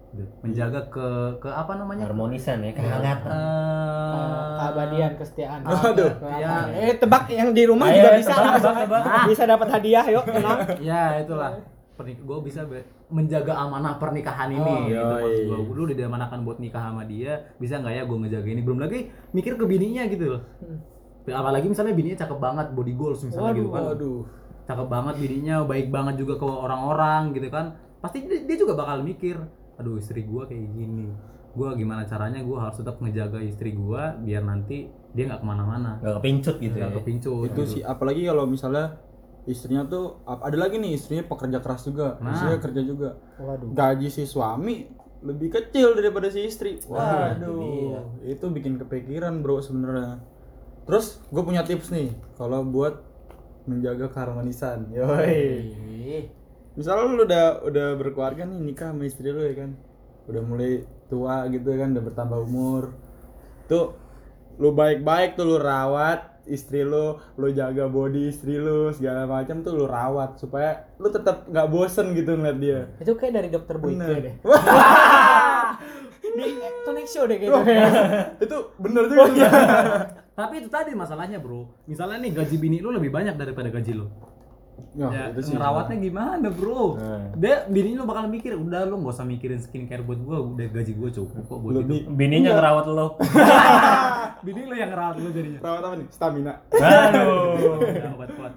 [0.40, 1.06] Menjaga ke
[1.38, 2.06] ke apa namanya?
[2.06, 3.30] Harmonisan ya, kehangatan.
[3.30, 5.60] Eh, keabadian kesetiaan.
[5.64, 6.12] Waduh.
[6.38, 8.32] ya eh tebak yang di rumah Ayo, juga bisa.
[8.32, 9.02] tebak, tebak, tebak.
[9.32, 10.24] bisa dapat hadiah yuk.
[10.24, 10.58] Tenang.
[10.78, 11.52] Ya itulah.
[11.94, 15.14] Pernik gue bisa be- menjaga amanah pernikahan ini Oh, gitu.
[15.14, 18.62] Maksud gue dulu diamanakan buat nikah sama dia bisa nggak ya gue ngejaga ini?
[18.66, 20.34] Belum lagi mikir ke bininya gitu.
[20.34, 20.42] Loh
[21.24, 23.82] apalagi misalnya bininya cakep banget body goals misalnya gitu kan.
[23.94, 24.20] Waduh.
[24.64, 27.76] cakep banget bininya baik banget juga ke orang-orang gitu kan.
[28.00, 29.36] Pasti dia juga bakal mikir
[29.74, 31.10] aduh istri gua kayak gini
[31.52, 35.90] gua gimana caranya gua harus tetap ngejaga istri gua biar nanti dia nggak ke mana-mana
[35.98, 36.82] Gak kepincut gitu ya.
[36.84, 38.98] nggak kepincut Itu sih apalagi kalau misalnya
[39.44, 42.32] istrinya tuh ada lagi nih istrinya pekerja keras juga, Nah.
[42.32, 43.10] istrinya kerja juga.
[43.36, 44.88] waduh Gaji si suami
[45.20, 46.76] lebih kecil daripada si istri.
[46.84, 50.20] Wah, itu Waduh, itu bikin kepikiran bro sebenarnya.
[50.84, 53.00] Terus gue punya tips nih kalau buat
[53.64, 54.92] menjaga keharmonisan.
[54.92, 56.28] Yoi.
[56.74, 59.70] Misalnya lu udah udah berkeluarga nih nikah sama istri lu ya kan.
[60.26, 62.94] Udah mulai tua gitu kan, udah bertambah umur.
[63.70, 63.94] Tuh
[64.58, 69.72] lu baik-baik tuh lu rawat istri lu, lu jaga body istri lu segala macam tuh
[69.74, 72.80] lu rawat supaya lu tetap nggak bosen gitu ngeliat dia.
[73.00, 74.34] itu kayak dari dokter Boyke deh
[76.34, 76.44] di
[76.84, 79.46] Tonic Show deh kayaknya itu bener juga.
[80.38, 84.10] tapi itu tadi masalahnya bro misalnya nih gaji bini lu lebih banyak daripada gaji lu
[84.92, 85.52] Ya, ya, itu sih.
[85.52, 87.34] ngerawatnya gimana bro Nah.
[87.34, 90.92] dia bini lu bakal mikir udah lu nggak usah mikirin skincare buat gua udah gaji
[90.92, 93.06] gua cukup kok buat Lebih Bininya ngerawat lo.
[94.46, 96.06] bini lu yang ngerawat lu jadinya rawat apa nih?
[96.08, 96.52] Stamina.
[96.70, 97.58] Aduh.
[97.82, 98.52] Ya, kuat-kuat.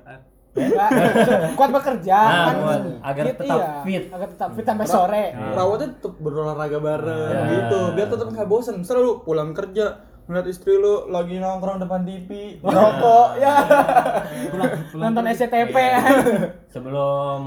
[1.53, 2.81] Kuat bekerja Nah, kan kuat.
[3.03, 3.69] Agar Fit, tetap iya.
[3.83, 4.03] fit.
[4.07, 7.41] agar tetap fit sampai sore Rawatnya tetap berolahraga bareng Ya.
[7.51, 8.75] gitu, biar tetap nggak bosen.
[8.77, 9.85] Misalnya lu pulang kerja
[10.27, 13.55] ngeliat istri lu lagi nongkrong depan TV, ngerokok, ya.
[14.99, 15.75] nonton SCTV
[16.67, 17.39] Sebelum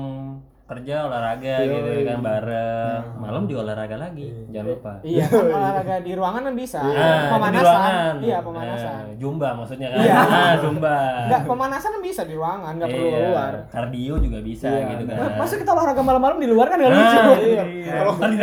[0.70, 3.00] kerja olahraga gitu kan bareng.
[3.18, 4.30] Malam juga olahraga lagi.
[4.48, 4.92] Jangan lupa.
[5.02, 8.14] iya kan olahraga di ruangan kan bisa Ah, di pemanasan ruangan.
[8.20, 9.98] iya pemanasan Ah, Zumba maksudnya kan.
[10.00, 10.14] Iya.
[10.14, 10.94] Ah, Zumba.
[11.26, 13.52] Enggak, pemanasan kan bisa di ruangan, nggak perlu Iya, keluar.
[13.68, 14.86] Kardio juga bisa Iya.
[14.88, 15.16] gitu kan.
[15.16, 17.18] Nah, Masa kita olahraga malam-malam di luar kan nggak lucu?
[17.18, 17.62] Ah, Iya.
[17.92, 18.30] Kalau kan.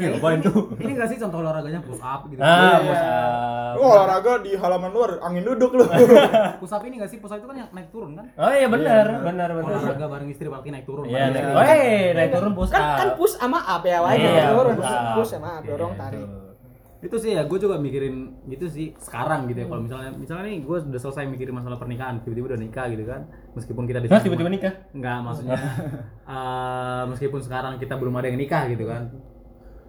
[0.00, 0.72] Iya, ngapain tuh?
[0.76, 2.40] Ini gak sih contoh olahraganya push up gitu?
[2.40, 2.78] Ah, Iya.
[2.80, 3.72] push up.
[3.72, 5.84] Lu olahraga di halaman luar, angin duduk lu.
[6.56, 7.18] Push up ini gak sih?
[7.18, 8.26] Push up itu kan yang naik turun kan?
[8.34, 9.76] Oh iya benar, benar benar.
[9.76, 11.04] Olahraga bareng istri berarti naik turun.
[11.04, 11.56] Iya, naik istri.
[11.56, 13.16] oh, eh, naik turun push Kan kan up.
[13.16, 14.14] push sama up ya, wae.
[14.14, 15.14] Iya, turun, push up.
[15.16, 16.02] push sama up, dorong Gitu.
[16.02, 16.28] tarik.
[17.00, 19.66] Itu sih ya, gue juga mikirin gitu sih sekarang gitu ya.
[19.66, 23.24] Kalau misalnya, misalnya nih gue udah selesai mikirin masalah pernikahan, tiba-tiba udah nikah gitu kan.
[23.56, 24.72] Meskipun kita di tiba-tiba nikah?
[24.92, 25.56] Enggak, maksudnya
[26.28, 29.08] eh, meskipun sekarang kita belum ada yang nikah gitu kan.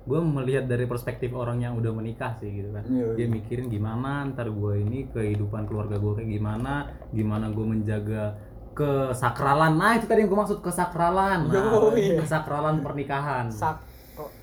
[0.02, 2.88] Gue melihat dari perspektif orang yang udah menikah sih gitu kan.
[2.88, 6.74] Iya, Dia mikirin gimana ntar gue ini kehidupan keluarga gue kayak gimana,
[7.12, 8.40] gimana gue menjaga
[8.72, 9.76] kesakralan.
[9.76, 11.48] Nah, itu tadi yang gue maksud kesakralan.
[11.48, 12.20] Nah, Yoi.
[12.24, 13.52] kesakralan pernikahan.
[13.52, 13.84] Sak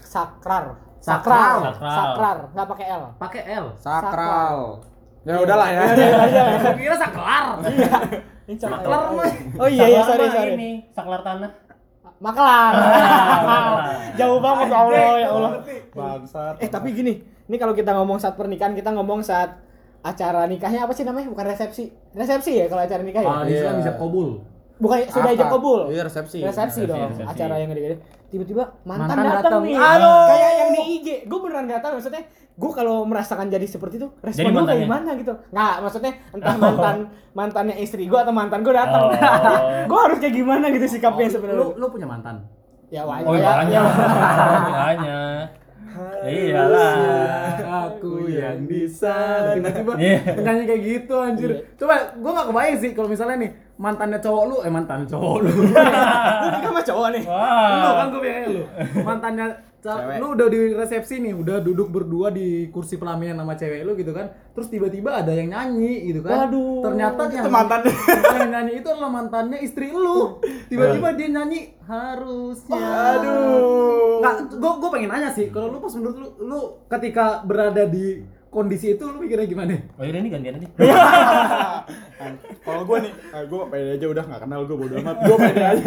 [0.03, 0.77] sakrar.
[0.99, 1.59] Sakral.
[1.73, 1.95] Sakral.
[1.95, 3.05] Sakrar, nggak pakai L.
[3.21, 3.67] Pakai L.
[3.79, 4.59] Sakral.
[5.23, 5.81] Ya udahlah ya.
[6.63, 7.47] Saya kira saklar.
[8.49, 9.03] Ini saklar.
[9.13, 9.33] Mah.
[9.61, 10.53] Oh iya iya Saklar sorry sorry.
[10.57, 11.53] Ini saklar tanah.
[12.19, 12.73] Maklar.
[14.19, 15.53] Jauh banget ya Allah ya Allah.
[15.95, 16.55] Bangsat.
[16.59, 19.55] Eh tapi gini, ini kalau kita ngomong saat pernikahan kita ngomong saat
[20.01, 21.29] acara nikahnya apa sih namanya?
[21.29, 21.85] Bukan resepsi.
[22.13, 23.29] Resepsi ya kalau acara nikah ya?
[23.29, 23.81] Ah, di Islam Iya.
[23.81, 24.29] bisa kabul.
[24.79, 25.55] Bukan sudah ijab Akad.
[25.55, 25.81] kabul.
[25.89, 26.39] Iya, resepsi.
[26.41, 27.27] Resepsi dong, resepsi.
[27.27, 27.97] acara yang gede-gede.
[28.29, 29.63] Tiba-tiba mantan, Mantan datang datang.
[29.65, 29.75] nih.
[29.75, 30.25] Aduh.
[30.29, 31.07] Kayak yang di IG.
[31.27, 32.23] Gue beneran gak tahu maksudnya.
[32.55, 35.31] Gue kalau merasakan jadi seperti itu, Jadi respon gue kayak gimana gitu.
[35.49, 36.97] Nggak, maksudnya entah mantan
[37.39, 39.03] mantannya istri gue atau mantan gue datang.
[39.05, 39.15] Oh.
[39.91, 41.59] gue harus kayak gimana gitu sikapnya Oh, sebenarnya.
[41.61, 42.43] Lu, lu punya mantan?
[42.89, 43.27] Ya wajar.
[43.27, 43.83] Oh ya, banyak, ya.
[46.25, 46.95] Iyalah.
[47.89, 49.15] aku yang bisa
[49.55, 49.93] tiba-tiba
[50.37, 51.61] nyanyi kayak gitu anjir Iya.
[51.77, 55.51] coba gua nggak kebayang sih kalau misalnya nih mantannya cowok lu eh mantan cowok lu
[55.55, 57.23] Lu nikah sama cowok nih.
[57.25, 58.63] Lu kan gue pengen lu
[59.01, 59.47] mantannya
[59.79, 60.19] Cewek.
[60.19, 64.11] lu udah di resepsi nih udah duduk berdua di kursi pelaminan sama cewek lu gitu
[64.11, 66.83] kan terus tiba-tiba ada yang nyanyi gitu kan Waduh.
[66.83, 67.93] ternyata yang Itu mantannya.
[68.35, 74.19] yang nyanyi itu adalah mantannya istri lu tiba-tiba dia nyanyi harusnya Aduh.
[74.19, 76.61] nggak gue gue pengen nanya sih kalau lu pas menurut lu lu
[76.91, 80.69] ketika berada di kondisi itu lu mikirnya gimana Oh yaudah ini gantian aja.
[82.61, 85.17] Kalau gue nih, ah, gue pede aja udah nggak kenal gue bodo amat.
[85.21, 85.85] Gue pede aja.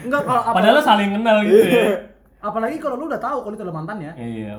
[0.00, 1.86] enggak kalau apa Padahal saling kenal gitu ya.
[2.40, 4.56] apalagi kalau lu udah tahu kalau itu adalah mantannya Iya.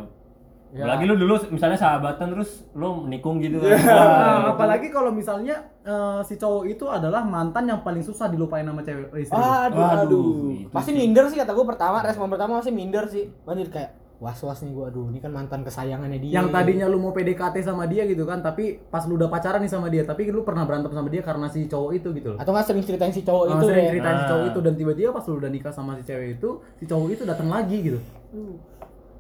[0.72, 0.82] Ya.
[0.82, 3.70] Apalagi lu dulu misalnya sahabatan terus lu nikung gitu kan.
[3.70, 3.80] Iya.
[3.88, 4.49] Wah, Nah, itu.
[4.51, 9.08] apalagi kalau misalnya eh, si cowok itu adalah mantan yang paling susah dilupain sama cewek
[9.16, 9.36] istri.
[9.36, 10.26] Aduh, aduh.
[10.51, 10.97] itu Pasti sih.
[10.97, 13.30] minder sih kata gue pertama, respon pertama pasti minder sih.
[13.43, 13.91] Anjir kayak
[14.26, 16.41] was-was nih gue, aduh ini kan mantan kesayangannya dia.
[16.41, 19.69] yang tadinya lu mau PDKT sama dia gitu kan, tapi pas lu udah pacaran nih
[19.69, 22.39] sama dia, tapi lu pernah berantem sama dia karena si cowok itu gitu loh.
[22.41, 23.91] Atau nggak sering ceritain si cowok Oh, itu sering ya.
[23.93, 24.49] ceritain si cowok Ah.
[24.49, 27.47] itu dan tiba-tiba pas lu udah nikah sama si cewek itu, si cowok itu datang
[27.47, 27.99] lagi gitu.
[28.34, 28.57] Aduh,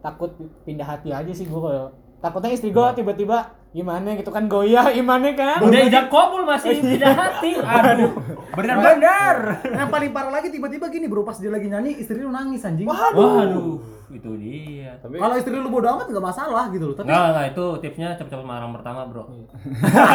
[0.01, 0.29] Takut
[0.61, 3.37] pindah hati aja sih gue kalau takutnya istri gue tiba-tiba
[3.69, 5.59] gimana gitu kan goyah imannya kan.
[5.59, 7.57] Udah ijab kabul masih tidak hati.
[7.57, 8.13] Aduh.
[8.53, 9.65] Benar-benar.
[9.65, 12.85] Yang paling parah lagi tiba-tiba gini bro, pas dia lagi nyanyi istri lu nangis anjing.
[12.85, 13.81] Waduh.
[14.11, 14.97] Itu dia.
[15.01, 18.09] Tapi Kalau istri lu bodo amat nggak masalah gitu loh, tapi Enggak, enggak itu tipsnya
[18.19, 19.23] cepet-cepet marah pertama, Bro.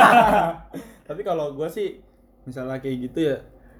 [1.08, 1.98] tapi kalau gue sih
[2.46, 3.36] misalnya kayak gitu ya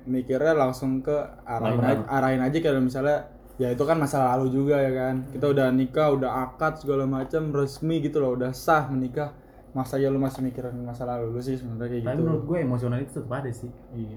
[0.09, 1.15] mikirnya langsung ke
[1.47, 3.19] arahin aja, arahin aja kalau misalnya
[3.61, 7.53] ya itu kan masa lalu juga ya kan kita udah nikah udah akad segala macam
[7.53, 9.37] resmi gitu loh udah sah menikah
[9.71, 12.59] masa ya lu masih mikirin masa lalu lu sih sebenarnya kayak tapi gitu menurut gue
[12.59, 13.71] emosional itu tetap ada sih.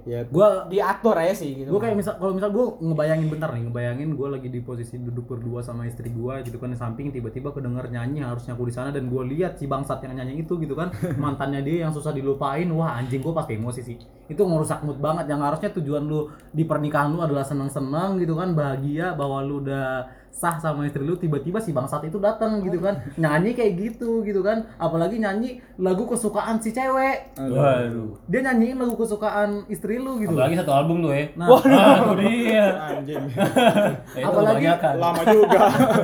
[0.10, 1.70] ya Gua Diatur aja sih gitu.
[1.70, 5.30] gue kayak misal kalau misal gue ngebayangin bentar nih ngebayangin gue lagi di posisi duduk
[5.30, 8.90] berdua sama istri gue gitu kan di samping tiba-tiba kedenger nyanyi harusnya aku di sana
[8.90, 10.90] dan gue lihat si bangsat yang nyanyi itu gitu kan
[11.24, 13.98] mantannya dia yang susah dilupain wah anjing gue pasti emosi sih
[14.32, 18.56] itu ngerusak mood banget yang harusnya tujuan lu di pernikahan lu adalah seneng-seneng gitu kan
[18.56, 22.98] bahagia bahwa lu udah sah sama istri lu tiba-tiba si bangsat itu datang gitu kan
[23.22, 28.18] nyanyi kayak gitu gitu kan apalagi nyanyi lagu kesukaan si cewek Waduh.
[28.26, 31.26] dia nyanyiin lagu kesukaan istri lu gitu Apalagi satu album tuh ya.
[31.38, 31.48] Nah.
[31.54, 32.66] Wah, itu dia.
[32.90, 33.24] anjing
[34.18, 34.68] Ya, itu Apalagi-
[34.98, 35.60] lama juga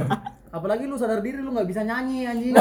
[0.59, 2.53] Apalagi lu sadar diri lu nggak bisa nyanyi anjing.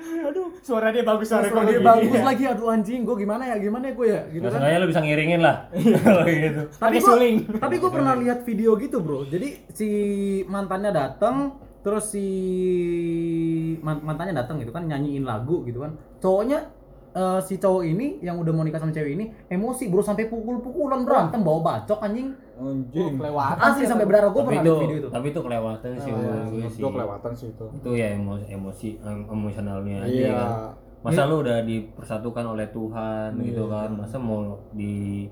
[0.00, 3.56] Aduh, suara dia bagus suara Suara dia bagus lagi aduh anjing, gua gimana ya?
[3.58, 4.20] Gimana ya gua ya?
[4.30, 4.80] Gitu Nggak kan.
[4.80, 5.56] lu bisa ngiringin lah.
[6.06, 6.62] Kalau gitu.
[6.78, 7.36] Tapi suling.
[7.58, 9.28] tapi gua pernah lihat video gitu, Bro.
[9.28, 9.88] Jadi si
[10.46, 12.26] mantannya datang terus si
[13.80, 15.96] man- mantannya datang gitu kan nyanyiin lagu gitu kan.
[16.20, 16.79] Cowoknya
[17.12, 21.02] eh, si cowok ini yang udah mau nikah sama cewek ini emosi bro sampai pukul-pukulan
[21.02, 23.58] berantem bawa bacok anjing anjing Kelewatan.
[23.58, 26.68] asli sampai berdarah gua Tapi pernah itu, lihat video itu tapi itu kelewatan sih gue
[26.68, 26.78] sih.
[26.78, 30.32] gue kelewatan sih itu Itu ya emosi, emosi em- emosionalnya aja Iya.
[30.34, 30.50] kan.
[31.00, 33.88] Masa lu udah dipersatukan oleh Tuhan gitu kan.
[33.90, 35.24] Masa mau di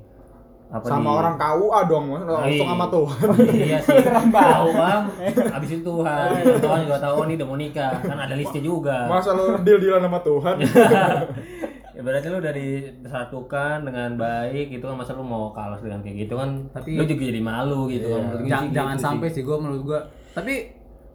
[0.68, 2.64] apa sama di- orang KUA dong langsung Iya.
[2.66, 3.26] sama Tuhan
[3.58, 4.04] iya sih
[4.36, 5.02] tahu bang
[5.48, 6.28] abis itu Tuhan
[6.60, 9.80] Tuhan juga tahu oh, ini udah mau nikah kan ada listnya juga masa lu deal
[9.80, 10.56] dealan sama Tuhan
[11.98, 16.16] ya berarti lu udah disatukan dengan baik gitu kan masa lu mau kalah dengan kayak
[16.24, 19.02] gitu kan Tapi- lu juga jadi malu gitu kan Menurut gue Ja- sih jangan gitu
[19.02, 20.54] sampai sih gue menurut gue tapi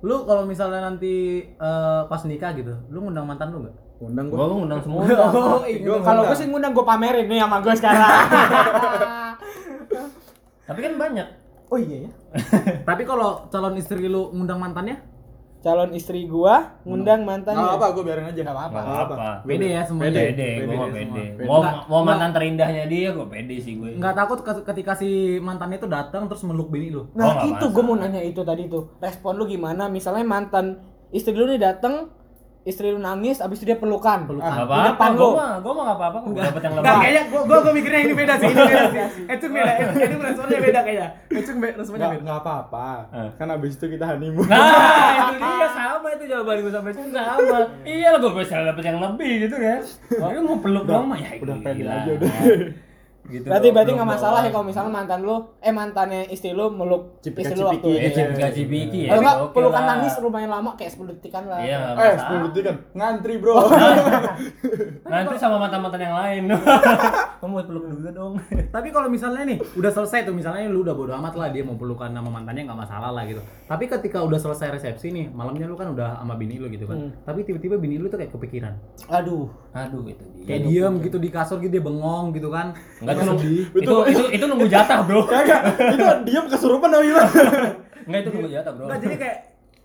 [0.03, 1.13] lu kalau misalnya nanti
[1.47, 3.75] eh, pas nikah gitu lu ngundang mantan lu nggak?
[4.03, 4.35] Undang gua.
[4.35, 4.99] Gua gua ngundang semua.
[5.31, 8.03] Oh, Gua Kalau gue sih ngundang gue pamerin nih sama gue sekarang.
[10.67, 11.27] tapi kan banyak.
[11.71, 12.11] Oh iya ya.
[12.89, 14.99] tapi kalau calon istri lu ngundang mantannya
[15.63, 17.55] Calon istri gua ngundang mantannya.
[17.57, 18.79] nggak apa gue biarin aja Nggak apa-apa.
[18.79, 19.29] Nggak apa-apa.
[19.43, 20.11] pede ya semuanya.
[20.11, 20.25] Pede.
[20.59, 21.23] pede gua pede.
[21.87, 25.07] Mau mantan terindahnya dia gua pede sih gue nggak takut ke- ketika si
[25.39, 27.07] mantannya itu datang terus meluk bini lu.
[27.13, 28.91] Nah Oh, itu gue mau nanya itu tadi tuh.
[28.99, 29.87] Respon lu gimana?
[29.87, 32.11] Misalnya mantan istri lu nih dateng
[32.63, 34.43] istri lu nangis abis itu dia pelukan Pelukan.
[34.45, 37.21] Gak Di apa-apa, depan gue lu mah, gue mah apa-apa, gue dapet yang lebih kayaknya
[37.27, 39.01] gua, gua, gua mikirnya ini beda sih, ini beda sih.
[39.33, 41.07] Itu beda, ini responnya beda kayaknya.
[41.29, 42.23] Itu be- responnya beda.
[42.23, 43.29] nggak apa-apa Eh.
[43.35, 44.63] kan abis itu kita honeymoon Nah,
[45.29, 47.59] itu dia sama itu jawaban gue sampai sekarang sama.
[47.83, 49.81] Iya lah, gue bisa dapet yang lebih gitu kan.
[50.17, 51.91] Oh, lu mau peluk dong mah ya udah pede gila.
[51.93, 52.31] aja udah.
[53.23, 57.23] Gitu berarti berarti nggak masalah ya kalau misalnya mantan lu eh mantannya istri lu meluk
[57.23, 57.91] istri lu waktu Cipika-cipiki.
[57.95, 59.09] Eh, itu cip gaji biki ya.
[59.09, 59.89] kalau nggak oke pelukan lah.
[59.95, 62.31] nangis lumayan lama kayak 10 detikan lah Iya, eh masalah.
[62.35, 63.55] 10 detik kan ngantri bro
[65.13, 66.43] Nanti sama mantan-mantan yang lain.
[67.39, 68.33] Kamu mau peluk juga dong.
[68.71, 71.75] Tapi kalau misalnya nih udah selesai tuh misalnya lu udah bodo amat lah dia mau
[71.75, 73.39] pelukan sama mantannya nggak masalah lah gitu.
[73.67, 77.11] Tapi ketika udah selesai resepsi nih malamnya lu kan udah sama bini lu gitu kan.
[77.21, 78.73] Tapi tiba-tiba bini lu tuh kayak kepikiran.
[79.07, 80.45] aduh Aduh, itu dia.
[80.45, 82.77] Kayak diem gitu di kasur gitu dia bengong gitu kan.
[83.21, 83.63] Nunggu, sedih.
[83.77, 85.21] itu, itu, itu nunggu jatah bro.
[85.31, 87.29] kagak itu diam kesurupan apa gimana
[88.07, 88.85] Enggak itu nunggu jatah, Bro.
[88.87, 89.37] Enggak, jadi kayak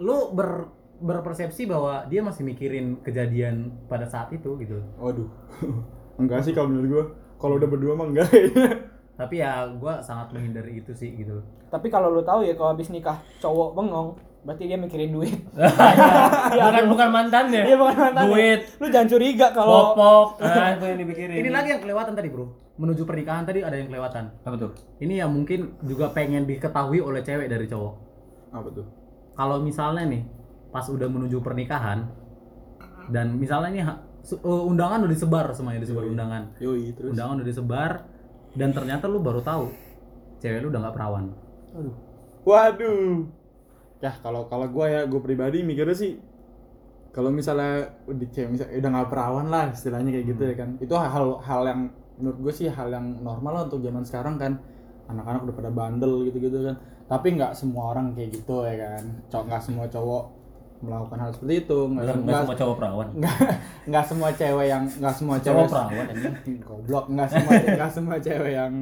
[0.02, 0.50] lu ber
[0.98, 4.82] berpersepsi bahwa dia masih mikirin kejadian pada saat itu gitu.
[4.98, 5.30] Waduh.
[6.22, 7.04] enggak sih kalau menurut gua.
[7.38, 8.28] Kalau udah berdua mah enggak.
[9.20, 11.42] Tapi ya gua sangat menghindari itu sih gitu.
[11.70, 15.38] Tapi kalau lu tahu ya kalau habis nikah cowok bengong, berarti dia mikirin duit.
[16.58, 17.62] bukan bukan mantannya.
[17.62, 18.22] Iya bukan mantan.
[18.30, 20.42] Duit, Lu jangan curiga kalau popok.
[20.42, 21.34] Nah, itu yang dipikirin.
[21.46, 22.67] Ini lagi yang kelewatan tadi, Bro.
[22.78, 24.30] Menuju pernikahan tadi ada yang kelewatan.
[24.38, 24.70] apa tuh?
[25.02, 27.94] Ini yang mungkin juga pengen diketahui oleh cewek dari cowok.
[28.54, 28.86] Apa tuh?
[29.34, 30.22] Kalau misalnya nih
[30.70, 32.06] pas udah menuju pernikahan
[33.08, 33.84] dan misalnya nih
[34.44, 36.54] uh, undangan udah disebar semuanya disebar undangan.
[36.60, 37.16] Yoi, terus.
[37.16, 37.90] Undangan udah disebar
[38.54, 39.72] dan ternyata lu baru tahu
[40.38, 41.24] cewek lu udah nggak perawan.
[41.74, 41.94] Aduh.
[42.44, 43.26] Waduh.
[43.98, 46.22] Ya kalau kalau gua ya gua pribadi mikirnya sih
[47.10, 50.70] kalau misalnya udah cewek misalnya udah nggak perawan lah istilahnya kayak gitu ya kan.
[50.78, 51.80] Itu hal hal yang
[52.18, 54.52] menurut gue sih hal yang normal lah untuk zaman sekarang kan.
[55.08, 56.76] Anak-anak udah pada bandel gitu-gitu kan.
[57.08, 59.02] Tapi nggak semua orang kayak gitu ya kan.
[59.32, 60.24] Cowok nggak semua cowok
[60.78, 61.78] melakukan hal seperti itu.
[61.88, 62.14] Nggak
[62.44, 63.08] semua cowok perawan.
[63.88, 66.06] nggak semua cewek yang nggak semua Cowok cewek perawan
[66.68, 68.72] goblok nggak semua nggak semua cewek yang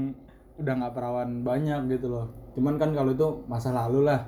[0.57, 2.27] udah nggak perawan banyak gitu loh
[2.57, 4.25] cuman kan kalau itu masa lalu lah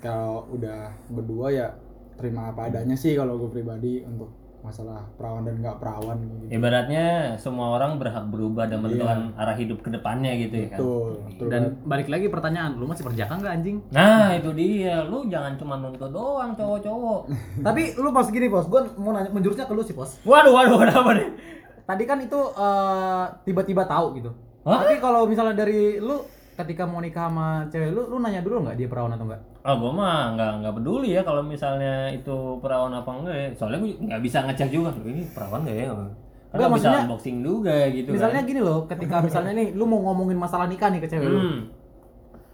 [0.00, 1.68] kalau udah berdua ya
[2.16, 7.06] terima apa adanya sih kalau gue pribadi untuk masalah perawan dan nggak perawan gitu Ibaratnya
[7.38, 10.78] semua orang berhak berubah dan menentukan arah hidup ke depannya gitu ya kan.
[10.82, 13.76] betul betul Dan balik lagi pertanyaan, lu masih perjaka nggak anjing?
[13.94, 15.06] Nah, itu dia.
[15.06, 17.20] Lu jangan cuma nuntut doang cowok-cowok.
[17.66, 18.66] Tapi lu pas gini, Bos.
[18.66, 20.18] Gua mau nanya menjurusnya ke lu sih, Bos.
[20.26, 21.28] Waduh, waduh, kenapa nih?
[21.86, 24.30] Tadi kan itu eh, tiba-tiba tahu gitu.
[24.66, 24.84] Hah?
[24.84, 26.20] Tapi kalau misalnya dari lu
[26.58, 29.42] ketika mau nikah sama cewek lu, lu nanya dulu nggak dia perawan atau enggak?
[29.62, 33.48] Ah, gua mah nggak nggak peduli ya kalau misalnya itu perawan apa enggak ya.
[33.54, 34.90] Soalnya gua nggak bisa ngecek juga.
[34.90, 35.86] "Loh, Ini perawan nggak ya?
[35.86, 36.10] Karena Enggak,
[36.50, 38.48] bisa maksudnya- unboxing juga gitu Misalnya kan.
[38.48, 41.38] gini loh, ketika misalnya nih lu mau ngomongin masalah nikah nih ke cewek lu.
[41.38, 41.60] Hmm.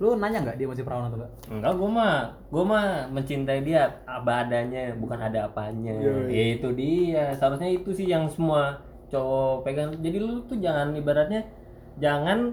[0.03, 1.33] Lu nanya nggak dia masih perawan atau enggak?
[1.49, 2.15] Enggak, gua mah
[2.51, 5.95] gua mah mencintai dia apa adanya, bukan ada apanya.
[6.29, 7.33] Itu dia.
[7.33, 9.95] Seharusnya itu sih yang semua cowok pegang.
[9.97, 11.47] Jadi lu tuh jangan ibaratnya
[11.95, 12.51] jangan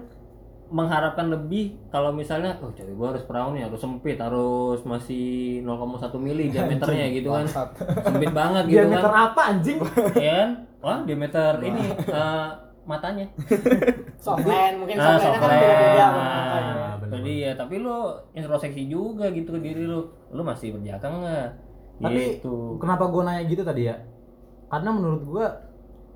[0.72, 6.16] mengharapkan lebih kalau misalnya oh cewek gua harus perawan nih harus sempit harus masih 0,1
[6.16, 7.44] mili diameternya gitu kan
[8.02, 9.78] sempit banget gitu Diameter kan apa anjing?
[10.16, 10.50] ya kan
[10.80, 12.48] wah diameter ini eh,
[12.82, 13.26] matanya
[14.24, 17.50] softland mungkin Nah, softlandnya kan beda-beda Nah, itu dia.
[17.52, 17.96] Tapi lu
[18.32, 20.08] introspeksi juga gitu ke diri lu.
[20.32, 21.48] Lu masih berjaka nggak?
[22.00, 22.80] Tapi Gitu.
[22.80, 23.96] kenapa gua nanya gitu tadi ya?
[24.66, 25.46] Karena menurut gua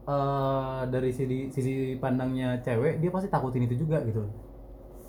[0.06, 4.22] eh dari sisi sisi pandangnya cewek dia pasti takutin itu juga gitu.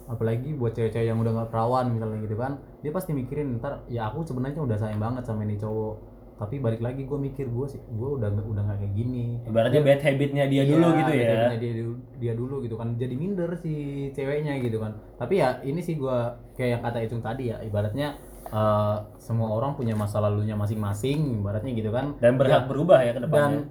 [0.08, 4.08] Apalagi buat cewek-cewek yang udah nggak perawan misalnya gitu kan, dia pasti mikirin ntar ya
[4.08, 5.95] aku sebenarnya udah sayang banget sama ini cowok.
[6.38, 9.41] Tapi balik lagi gue mikir gue sih gue udah udah nggak kayak gini.
[9.49, 11.26] Ibaratnya bad habitnya dia dulu Iya, gitu ya.
[11.28, 12.88] bedanya Dia, dulu- dia dulu gitu kan.
[12.93, 13.74] Jadi minder si
[14.14, 14.93] ceweknya gitu kan.
[15.18, 18.16] Tapi ya ini sih gua kayak yang kata Icung tadi ya, ibaratnya
[18.47, 22.16] eh, semua orang punya masa lalunya masing-masing, ibaratnya gitu kan.
[22.22, 23.62] Dan berhak berubah ya ke Dan depannya.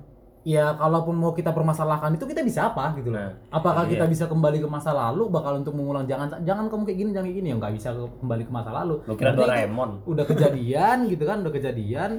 [0.46, 3.18] Ya kalaupun mau kita permasalahkan itu kita bisa apa gitu loh.
[3.18, 3.98] Nah, Apakah iya.
[3.98, 7.26] kita bisa kembali ke masa lalu bakal untuk mengulang jangan jangan kamu kayak gini jangan
[7.26, 8.94] kayak gini ya nggak bisa ke- kembali ke masa lalu.
[9.10, 9.90] Lu kira Doraemon.
[10.06, 12.10] udah kejadian gitu kan udah kejadian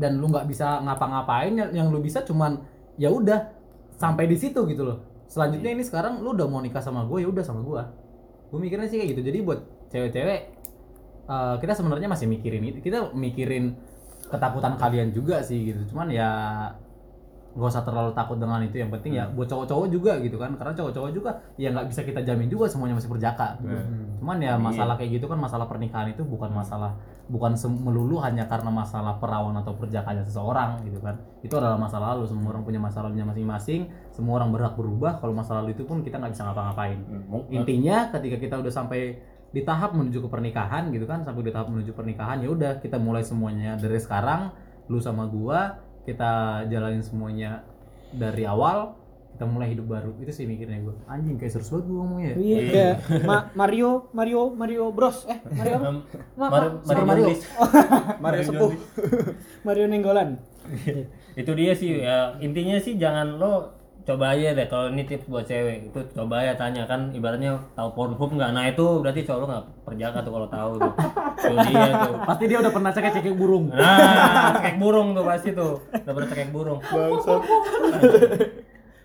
[0.00, 2.56] dan lu nggak bisa ngapa-ngapain yang, yang lu bisa cuman
[2.96, 3.52] ya udah
[4.00, 7.28] sampai di situ gitu loh selanjutnya ini sekarang lu udah mau nikah sama gue ya
[7.28, 7.82] udah sama gue
[8.52, 10.40] gue mikirnya sih kayak gitu jadi buat cewek-cewek
[11.26, 13.76] eh, kita sebenarnya masih mikirin itu kita mikirin
[14.28, 16.28] ketakutan kalian juga sih gitu cuman ya
[17.56, 18.76] nggak usah terlalu takut dengan itu.
[18.76, 20.52] Yang penting ya buat cowok-cowok juga gitu kan.
[20.60, 23.76] Karena cowok-cowok juga ya nggak bisa kita jamin juga semuanya masih berjaka gitu.
[24.16, 26.96] cuman ya masalah kayak gitu kan masalah pernikahan itu bukan masalah
[27.28, 27.52] bukan
[27.84, 31.16] melulu hanya karena masalah perawan atau perjakanya seseorang gitu kan.
[31.40, 32.28] Itu adalah masa lalu.
[32.28, 33.88] Semua orang punya masa lalunya masing-masing.
[34.12, 35.18] Semua orang berhak berubah.
[35.18, 36.98] Kalau masa lalu itu pun kita nggak bisa ngapa-ngapain.
[37.08, 39.18] Hmm, intinya ketika kita udah sampai
[39.56, 43.00] di tahap menuju ke pernikahan gitu kan sampai di tahap menuju pernikahan ya udah kita
[43.00, 44.52] mulai semuanya dari sekarang
[44.92, 46.32] lu sama gua kita
[46.66, 47.66] jalanin semuanya
[48.14, 48.94] dari awal
[49.34, 52.36] kita mulai hidup baru itu sih mikirnya gua anjing kayak serius banget gua ngomongnya ya.
[52.38, 52.94] Iya, kayak
[53.28, 55.28] Ma- Mario, Mario, Mario Bros.
[55.28, 55.90] Eh, Mario apa?
[55.92, 57.26] Ma- Mario, Mario, Mario.
[58.16, 58.72] Mario sepuh.
[59.66, 60.40] Mario Nenggolan.
[61.36, 63.75] itu dia sih ya intinya sih jangan lo
[64.06, 67.90] coba aja deh kalau ini tips buat cewek itu coba aja tanya kan ibaratnya tahu
[67.90, 68.50] Pornhub nggak?
[68.54, 70.92] Nah itu berarti cowok lo nggak perjaka tuh kalau tahu tuh.
[71.36, 72.14] Itu dia tuh.
[72.24, 73.66] Pasti dia udah pernah cekek cekek burung.
[73.68, 75.82] Nah cekek burung tuh pasti tuh.
[75.92, 76.78] Udah pernah cekek burung.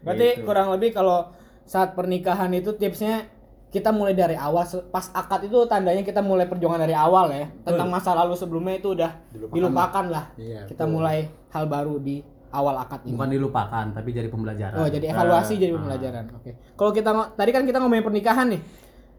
[0.01, 0.45] Berarti Gitu.
[0.45, 1.29] kurang lebih kalau
[1.63, 3.29] saat pernikahan itu tipsnya
[3.69, 7.47] kita mulai dari awal pas akad itu tandanya kita mulai perjuangan dari awal ya.
[7.63, 9.53] Tentang masa lalu sebelumnya itu udah Dilupakan.
[9.55, 10.25] dilupakan, lah.
[10.35, 11.17] Iya, kita mulai
[11.49, 12.19] hal baru di
[12.51, 16.91] awal akad ini bukan dilupakan tapi jadi pembelajaran oh jadi evaluasi jadi pembelajaran oke kalau
[16.91, 18.61] kita tadi kan kita ngomongin pernikahan nih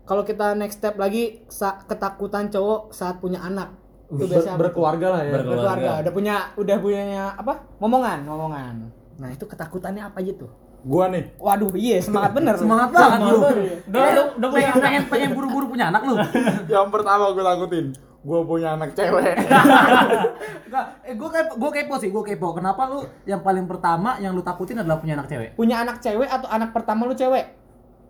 [0.02, 1.46] kalau kita next step lagi
[1.86, 3.70] ketakutan cowok saat punya anak.
[4.10, 5.32] Itu Ber- biasanya berkeluarga lah ya.
[5.38, 5.70] Berkeluarga.
[5.72, 5.90] berkeluarga.
[6.02, 7.54] Udah punya udah punya apa?
[7.78, 8.74] Ngomongan, ngomongan.
[9.22, 10.50] Nah, itu ketakutannya apa aja tuh?
[10.82, 11.30] Gua nih.
[11.36, 12.54] Waduh, iya semangat bener.
[12.62, 13.38] Semangat banget lu.
[13.38, 16.14] Semangat Udah udah pengen pengen pengen buru-buru punya anak lu.
[16.72, 17.86] Yang pertama gue takutin,
[18.20, 19.34] gue punya anak cewek.
[20.66, 22.48] Enggak, eh gue kepo, gue kepo sih, gue kepo.
[22.52, 25.54] Kenapa lu yang paling pertama yang lu takutin adalah punya anak cewek?
[25.54, 27.62] Punya anak cewek atau anak pertama lu cewek?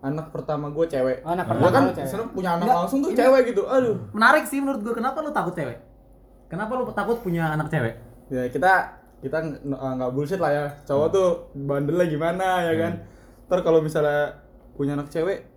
[0.03, 1.23] anak pertama gue cewek.
[1.23, 2.09] Anak Gua pertama kan lu cewek.
[2.11, 3.63] seneng punya anak Enggak, langsung tuh ini- cewek gitu.
[3.63, 3.95] Aduh.
[4.11, 4.93] Menarik sih menurut gue.
[4.93, 5.77] Kenapa lu takut cewek?
[6.51, 7.93] Kenapa lu takut punya anak cewek?
[8.27, 10.65] Ya kita kita uh, nggak bullshit lah ya.
[10.83, 12.93] Cowok tuh bandelnya gimana ya kan.
[13.47, 14.43] Ntar kalau misalnya
[14.73, 15.47] punya anak cewek,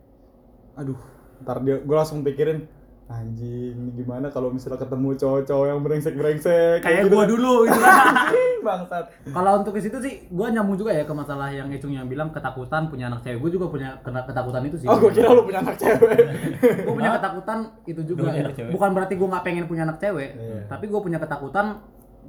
[0.74, 0.98] aduh,
[1.40, 2.68] ntar dia gue langsung pikirin
[3.06, 7.14] anjing ini gimana kalau misalnya ketemu cowok-cowok yang brengsek-brengsek Kayak gitu.
[7.14, 7.94] gue dulu gitu kan.
[8.26, 11.94] Anjing, bangsat Kalau untuk ke situ sih, gue nyambung juga ya ke masalah yang Ecung
[11.94, 13.38] yang bilang ketakutan punya anak cewek.
[13.38, 14.90] Gue juga punya kena- ketakutan itu sih.
[14.90, 16.18] oh gue kira lu punya anak cewek
[16.82, 18.26] gue punya ketakutan itu juga.
[18.68, 20.60] Bukan berarti gue nggak pengen punya anak cewek, Iya.
[20.66, 21.66] tapi gue punya ketakutan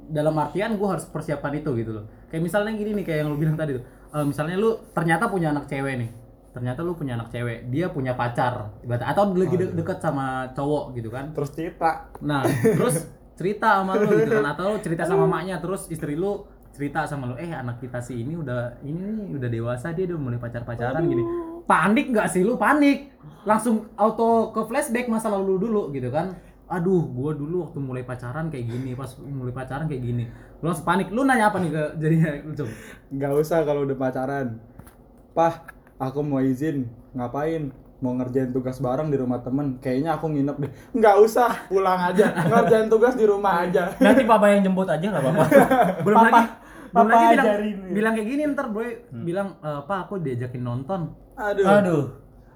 [0.08, 2.04] dalam artian gue harus persiapkan itu gitu loh.
[2.32, 3.84] Kayak misalnya gini nih kayak yang lu bilang tadi tuh.
[4.08, 6.10] Eh, misalnya lu ternyata punya anak cewek nih.
[6.48, 11.12] Ternyata lu punya anak cewek, dia punya pacar, atau lagi de- deket sama cowok gitu
[11.12, 11.30] kan.
[11.30, 13.04] terus cerita Nah, terus
[13.38, 16.42] cerita sama lu gitu kan atau lu cerita sama maknya terus istri lu
[16.74, 20.18] cerita sama lu, eh anak kita sih ini udah ini nih udah dewasa dia udah
[20.18, 21.22] mulai pacar-pacaran gini.
[21.68, 22.58] Panik nggak sih lu?
[22.58, 23.12] Panik.
[23.46, 26.34] Langsung auto ke flashback masa lalu dulu gitu kan.
[26.68, 30.24] Aduh, gua dulu waktu mulai pacaran kayak gini, pas mulai pacaran kayak gini.
[30.60, 31.08] Lu langsung panik.
[31.08, 32.72] Lu nanya apa nih ke jadinya coba?
[33.08, 34.60] nggak usah kalau udah pacaran.
[35.32, 35.64] Pah
[35.96, 36.84] aku mau izin.
[37.16, 37.72] Ngapain?
[37.98, 39.80] Mau ngerjain tugas bareng di rumah temen.
[39.80, 40.70] Kayaknya aku nginep deh.
[40.94, 41.50] Nggak usah.
[41.66, 42.30] Pulang aja.
[42.46, 43.90] Ngerjain tugas di rumah aja.
[43.98, 45.44] Nanti papa yang jemput aja nggak apa-apa.
[46.06, 46.44] Belum lagi
[46.88, 47.76] belum papa lagi bilang, ajarin.
[47.92, 51.12] bilang kayak gini ntar boy bilang "Eh, pak aku diajakin nonton.
[51.36, 51.66] Aduh.
[51.68, 52.04] Aduh.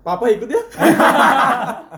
[0.00, 0.62] papa ikut ya?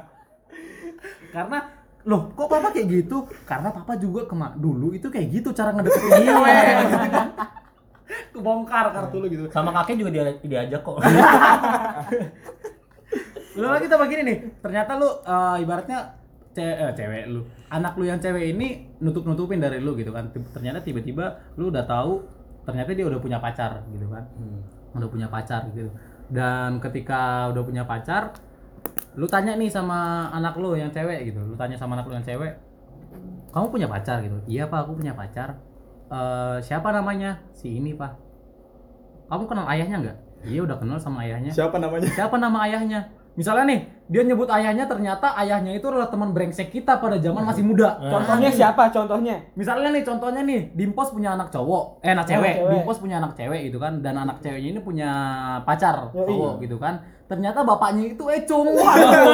[1.34, 1.58] Karena
[2.05, 3.24] loh kok papa kayak gitu?
[3.44, 7.11] Karena papa juga kema dulu itu kayak gitu cara ngedeketin cewek gitu kan
[8.34, 9.44] kebongkar kartu lu gitu.
[9.48, 11.00] Sama kakek juga dia diajak kok.
[13.55, 15.98] lu lagi kita begini nih ternyata lu eh, ibaratnya
[16.50, 20.28] ce- eh, cewek lu anak lu yang cewek ini nutup nutupin dari lu gitu kan.
[20.30, 22.26] Ternyata tiba-tiba lu udah tahu
[22.66, 24.26] ternyata dia udah punya pacar gitu kan.
[24.92, 25.88] Udah punya pacar gitu.
[26.28, 28.34] Dan ketika udah punya pacar
[29.14, 31.39] lu tanya nih sama anak lu yang cewek gitu.
[31.39, 32.74] Lu tanya sama anak lu yang cewek
[33.55, 34.18] kamu punya pacar?
[34.26, 34.35] gitu.
[34.51, 35.62] Iya pak aku punya pacar.
[36.11, 37.39] Eh siapa namanya?
[37.55, 38.18] Si ini pak.
[39.30, 40.16] Kamu kenal ayahnya nggak?
[40.51, 41.55] Iya udah kenal sama ayahnya.
[41.55, 42.11] Siapa namanya?
[42.11, 43.14] Siapa nama ayahnya?
[43.35, 43.80] Misalnya nih
[44.11, 47.99] dia nyebut ayahnya ternyata ayahnya itu adalah teman brengsek kita pada zaman masih muda.
[47.99, 48.91] Contohnya siapa?
[48.91, 49.43] Contohnya?
[49.59, 52.03] misalnya nih contohnya nih Dimpos punya anak cowok.
[52.03, 52.59] Eh anak cewek.
[52.59, 52.70] cewek.
[52.74, 54.03] Dimpos punya anak cewek gitu kan.
[54.03, 55.11] Dan anak ceweknya ini punya
[55.62, 58.68] pacar cowok gitu kan ternyata bapaknya itu Ecung.
[58.79, 59.25] Waduh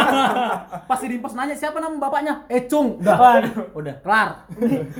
[0.86, 2.46] pasti Dimpos nanya siapa nama bapaknya?
[2.46, 2.98] Ecung.
[3.02, 3.42] Udah.
[3.74, 3.94] Udah.
[4.02, 4.28] Kelar.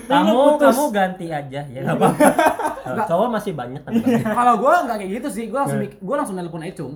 [0.07, 3.07] Kamu kamu ganti aja ya nggak apa-apa.
[3.11, 3.83] Cowok masih banyak.
[3.87, 3.93] Kan.
[4.23, 6.93] kalau gua nggak kayak gitu sih gua langsung gua langsung nelpon Ecung.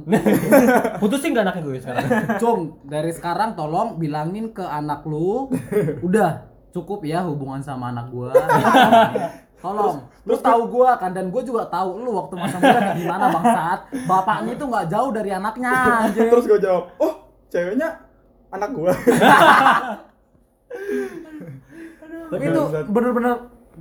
[1.02, 2.04] Putusin nggak anaknya gue sekarang?
[2.38, 5.50] Cung, dari sekarang tolong bilangin ke anak lu,
[6.02, 8.34] udah cukup ya hubungan sama anak gua.
[9.64, 9.96] Tolong,
[10.28, 13.80] lu tahu gua kan dan gua juga tahu lu waktu masa muda kayak gimana bangsat.
[14.04, 15.72] Bapaknya itu nggak jauh dari anaknya.
[16.04, 16.28] anjing.
[16.28, 17.14] terus gue jawab oh
[17.48, 17.88] ceweknya
[18.52, 18.92] anak gua
[22.24, 22.62] Tapi itu
[22.92, 23.34] bener-bener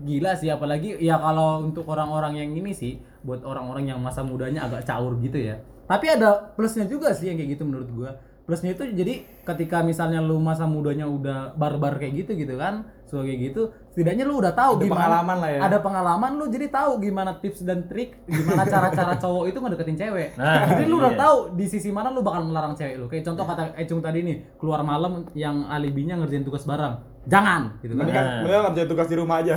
[0.08, 4.72] gila sih apalagi ya kalau untuk orang-orang yang ini sih buat orang-orang yang masa mudanya
[4.72, 5.60] agak caur gitu ya.
[5.84, 8.12] Tapi ada plusnya juga sih yang kayak gitu menurut gua.
[8.44, 13.24] Plusnya itu jadi ketika misalnya lu masa mudanya udah barbar kayak gitu gitu kan, so
[13.24, 15.60] kayak gitu, setidaknya lu udah tahu Ada gimana pengalaman lah ya.
[15.64, 20.30] Ada pengalaman lu jadi tahu gimana tips dan trik, gimana cara-cara cowok itu ngedeketin cewek.
[20.36, 21.24] Nah, jadi lu udah iya.
[21.24, 23.08] tahu di sisi mana lu bakal melarang cewek lu.
[23.08, 27.00] Kayak contoh kata Ecung tadi nih, keluar malam yang alibinya ngerjain tugas bareng.
[27.24, 28.04] Jangan gitu kan.
[28.04, 28.62] mendingan Nah.
[28.68, 29.56] ngerjain tugas di rumah aja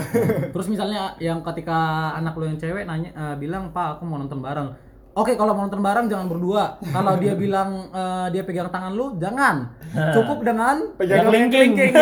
[0.54, 4.38] Terus misalnya yang ketika anak lu yang cewek nanya eh, bilang, "Pak, aku mau nonton
[4.38, 4.85] bareng."
[5.16, 6.76] Oke, kalau mau nonton bareng jangan berdua.
[6.92, 9.72] Kalau dia bilang eh, dia pegang tangan lu, jangan.
[10.12, 11.72] Cukup dengan pegang kelingking.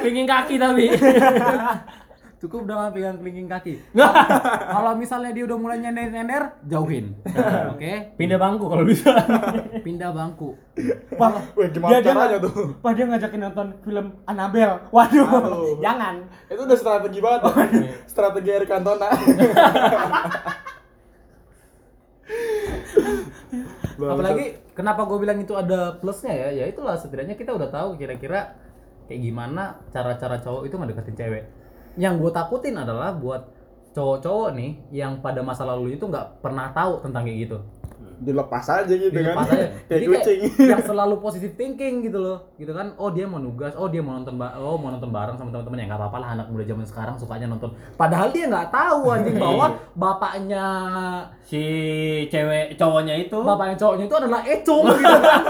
[0.00, 0.86] Kelingking kaki tapi.
[2.40, 3.74] cukup dengan pegang kelingking kaki.
[4.74, 7.12] kalau misalnya dia udah mulai nyender-nyender, jauhin.
[7.76, 9.12] Oke, Pindah bangku kalau bisa.
[9.86, 10.56] pindah bangku.
[11.20, 12.72] Pak, gimana dia, dia caranya tuh?
[12.80, 14.88] Pak dia ngajakin nonton film Annabelle.
[14.88, 15.76] Waduh, Aduh.
[15.84, 16.24] jangan.
[16.48, 17.52] itu udah strategi banget tuh.
[18.08, 19.12] strategi Eric Cantona.
[24.00, 26.64] Apalagi kenapa gue bilang itu ada plusnya ya?
[26.64, 28.56] Ya itulah setidaknya kita udah tahu kira-kira
[29.04, 31.44] kayak gimana cara-cara cowok itu ngedeketin cewek.
[31.96, 33.42] Yang gue takutin adalah buat
[33.90, 37.58] cowok-cowok nih yang pada masa lalu itu nggak pernah tahu tentang kayak gitu.
[38.20, 39.56] dilepas aja gitu Dilepas kan.
[39.56, 39.66] aja.
[39.88, 40.40] kayak Jadi kucing.
[40.76, 42.52] yang selalu positive thinking gitu loh.
[42.54, 45.34] Gitu kan oh dia mau nugas oh dia mau nonton ba- oh mau nonton bareng
[45.34, 47.72] sama teman-teman ya nggak apa-apa lah anak muda zaman sekarang sukanya nonton.
[47.96, 49.66] Padahal dia nggak tahu anjing bahwa
[49.96, 50.64] bapaknya
[51.40, 51.62] si
[52.28, 53.38] cewek cowoknya itu.
[53.40, 55.42] bapaknya cowoknya itu adalah ecung gitu kan.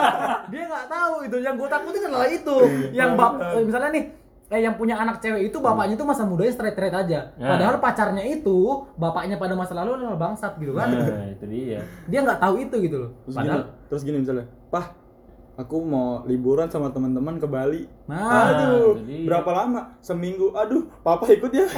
[0.47, 1.37] Dia nggak tahu itu.
[1.43, 2.57] Yang gue takutin adalah itu.
[2.95, 4.05] Yang bap misalnya nih
[4.51, 7.55] eh yang punya anak cewek itu bapaknya itu masa mudanya straight straight aja Nah.
[7.55, 8.59] padahal pacarnya itu
[8.99, 11.81] bapaknya pada masa lalu adalah bangsat gitu kan nah itu dia
[12.11, 14.91] dia nggak tahu itu gitu loh terus padahal gini terus gini misalnya pah
[15.55, 19.23] aku mau liburan sama teman-teman ke Bali nah aduh dia.
[19.23, 21.67] berapa lama seminggu aduh papa ikut ya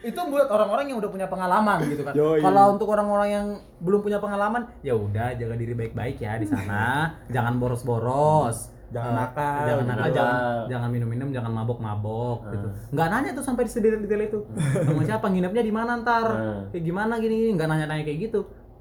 [0.00, 2.16] itu buat orang-orang yang udah punya pengalaman gitu kan.
[2.16, 2.40] Yoi.
[2.40, 3.46] Kalau untuk orang-orang yang
[3.84, 7.12] belum punya pengalaman, ya udah jaga diri baik-baik ya di sana.
[7.36, 8.72] jangan boros-boros.
[8.90, 10.16] Jangan Eh, nakal, jangan nakal, gitu.
[10.18, 10.36] jangan
[10.66, 12.68] jangan minum-minum, jangan mabok-mabok gitu.
[12.90, 14.38] Nggak nanya tuh sampai sedetail itu.
[14.82, 16.26] Sama siapa nginepnya di mana ntar?
[16.26, 16.62] Hmm.
[16.74, 18.40] Kayak gimana gini, nggak nanya-nanya kayak gitu.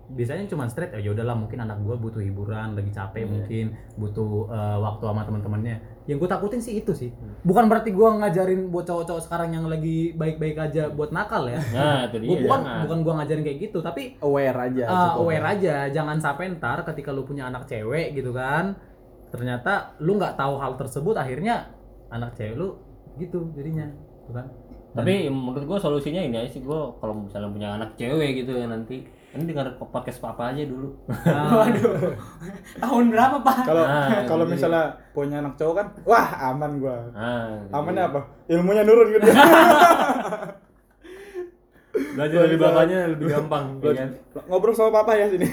[0.10, 4.78] Biasanya cuma straight, ya udahlah mungkin anak gua butuh hiburan, lagi capek mungkin, butuh eh,
[4.82, 5.78] waktu sama teman-temannya.
[6.10, 7.14] Yang gue takutin sih itu sih.
[7.45, 11.62] Bukan berarti gua ngajarin buat cowok-cowok sekarang yang lagi baik-baik aja buat nakal ya.
[11.70, 12.82] nah itu dia Gua bukan jangan.
[12.82, 15.76] bukan gua ngajarin kayak gitu, tapi aware aja uh, aware aja.
[15.93, 18.74] Jangan sampai ntar ketika lu punya anak cewek gitu kan,
[19.30, 21.70] ternyata lu nggak tahu hal tersebut, akhirnya
[22.10, 22.78] anak cewek lu
[23.18, 23.86] gitu jadinya,
[24.26, 24.48] gitu kan?
[24.90, 28.66] tapi menurut gua solusinya ini aja sih gua kalau misalnya punya anak cewek gitu ya
[28.66, 30.90] nanti ini dengar podcast papa aja dulu.
[31.54, 32.18] Waduh.
[32.82, 33.62] Tahun berapa, Pak?
[33.62, 34.58] kalau Nah, kalau gitu.
[34.58, 36.98] misalnya punya anak cowok kan wah aman gua.
[37.14, 38.26] Nah amannya apa?
[38.50, 39.30] Ilmunya nurun gitu.
[42.18, 44.10] Belajar dari bapaknya lebih gampang ya kan?
[44.50, 45.46] Ngobrol sama papa ya sini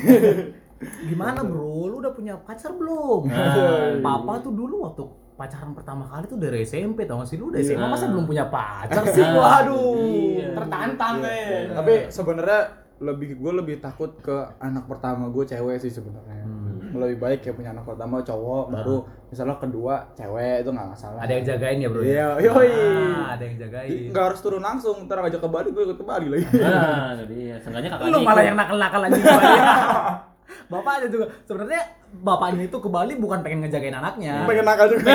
[1.03, 1.87] Gimana bro?
[1.87, 3.27] Lu udah punya pacar belum?
[3.27, 5.03] Nah, Papa tuh dulu waktu
[5.35, 7.87] pacaran pertama kali tuh dari SMP tau gak sih lu udah SMA Iya.
[7.87, 9.21] masa belum punya pacar sih?
[9.21, 9.93] Nah, Waduh.
[10.01, 10.49] iya.
[10.51, 11.69] Tertantang, eh.
[11.71, 12.61] tapi sebenarnya
[12.97, 16.49] lebih gue lebih takut ke anak pertama gue cewek sih sebenarnya
[16.87, 16.97] Hmm.
[16.97, 18.97] lebih baik kayak punya anak pertama cowok baru
[19.27, 22.01] misalnya kedua cewek itu nggak masalah Ada yang jagain ya bro?
[22.01, 22.71] Iya, yoi.
[22.71, 24.09] Ah, ada yang jagain.
[24.09, 27.25] nggak harus turun langsung ntar ngajak ke Bali gue ikut ke Bali lagi nah itu
[27.29, 29.19] dia sengaja kakaknya Lu malah yang nakal-nakal aja.
[30.67, 34.43] Bapaknya juga sebenarnya bapaknya itu ke Bali bukan pengen ngejagain anaknya.
[34.45, 35.11] pengen nakal juga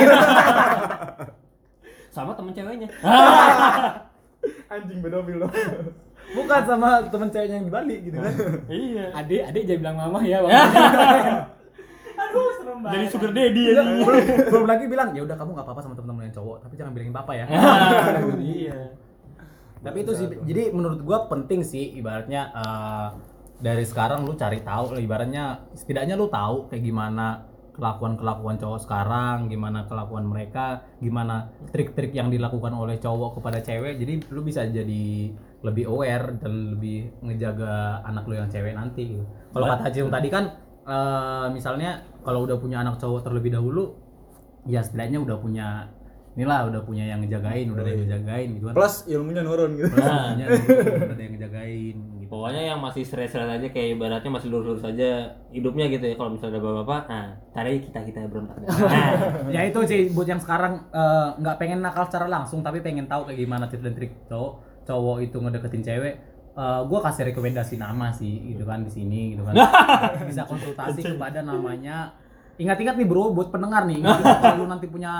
[2.10, 2.88] sama temen ceweknya
[4.72, 5.52] anjing pedofil dong
[6.32, 8.32] Bukan sama temen ceweknya yang di Bali gitu kan.
[8.72, 10.38] iya Adik, adik jangan bilang mama ya.
[12.14, 12.92] Aduh, serem banget.
[12.94, 15.94] jadi sugar daddy Iya, ya belum, belum lagi bilang ya udah kamu nggak apa-apa sama
[15.94, 17.44] temen-temen yang cowok, tapi jangan bilangin bapak ya.
[18.38, 18.78] iya
[19.82, 23.08] tapi itu sih jadi menurut gua penting sih ibaratnya eh,
[23.62, 25.44] dari sekarang lu cari tahu lah, ibaratnya
[25.78, 32.28] setidaknya lu tahu kayak gimana kelakuan kelakuan cowok sekarang gimana kelakuan mereka gimana trik-trik yang
[32.28, 35.32] dilakukan oleh cowok kepada cewek jadi lu bisa jadi
[35.64, 39.24] lebih aware dan lebih ngejaga anak lu yang cewek nanti gitu.
[39.56, 40.44] kalau kata Acung tadi kan
[40.84, 43.96] eh, misalnya kalau udah punya anak cowok terlebih dahulu
[44.68, 45.88] ya setidaknya udah punya
[46.36, 49.96] inilah udah punya yang ngejagain udah ada yang ngejagain gitu kan plus ilmunya nurun gitu
[49.96, 51.96] nah udah ada yang ngejagain.
[52.32, 56.56] Pokoknya yang masih stres-stres aja kayak ibaratnya masih lurus-lurus aja hidupnya gitu ya kalau misalnya
[56.56, 58.56] ada bapak-bapak nah cari kita kita berontak.
[58.72, 63.04] Nah, ya itu sih buat yang sekarang eh, nggak pengen nakal secara langsung tapi pengen
[63.04, 66.14] tahu kayak gimana tips dan trik cowok cowok itu ngedeketin cewek
[66.52, 69.56] Eh gue kasih rekomendasi nama sih gitu kan di sini gitu kan.
[70.28, 72.12] Bisa konsultasi kepada namanya
[72.60, 74.04] ingat-ingat nih bro buat pendengar nih.
[74.42, 75.12] Kalau lu nanti punya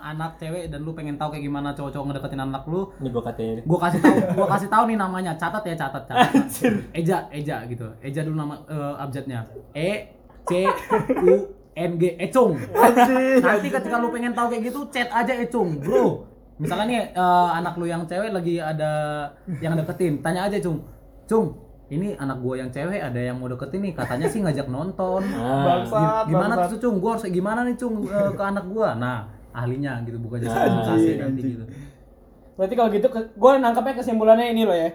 [0.00, 3.52] anak cewek dan lu pengen tahu kayak gimana cowok-cowok ngedeketin anak lu ini gua katanya
[3.58, 3.64] nih.
[3.66, 5.32] gue kasih tahu gue kasih tahu nih namanya.
[5.34, 6.28] Catat ya catat catat.
[6.94, 7.86] Eja Eja gitu.
[8.00, 9.40] Eja dulu nama eh, abjadnya.
[9.74, 9.90] E
[10.46, 10.50] C
[11.26, 11.34] U
[11.74, 12.58] N G Ecung.
[13.42, 16.26] Nanti ketika lu pengen tahu kayak gitu chat aja Ecung bro.
[16.60, 18.90] Misalnya nih eh, anak lu yang cewek lagi ada
[19.58, 20.84] yang deketin tanya aja Cung
[21.26, 25.22] Cung ini anak gua yang cewek ada yang mau deketin nih katanya sih ngajak nonton
[25.34, 26.70] Ah, Bangsat, gimana bangsat.
[26.72, 30.38] tuh Cung gua harus gimana nih Cung eh, ke anak gua nah ahlinya gitu bukan
[30.40, 31.64] jasa konsultasi nanti gitu
[32.54, 34.92] Berarti kalau gitu gue nangkapnya kesimpulannya ini loh ya.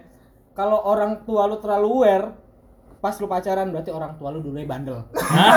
[0.53, 2.29] Kalau orang tua lu terlalu aware
[3.01, 5.01] pas lu pacaran berarti orang tua lu dulu bandel.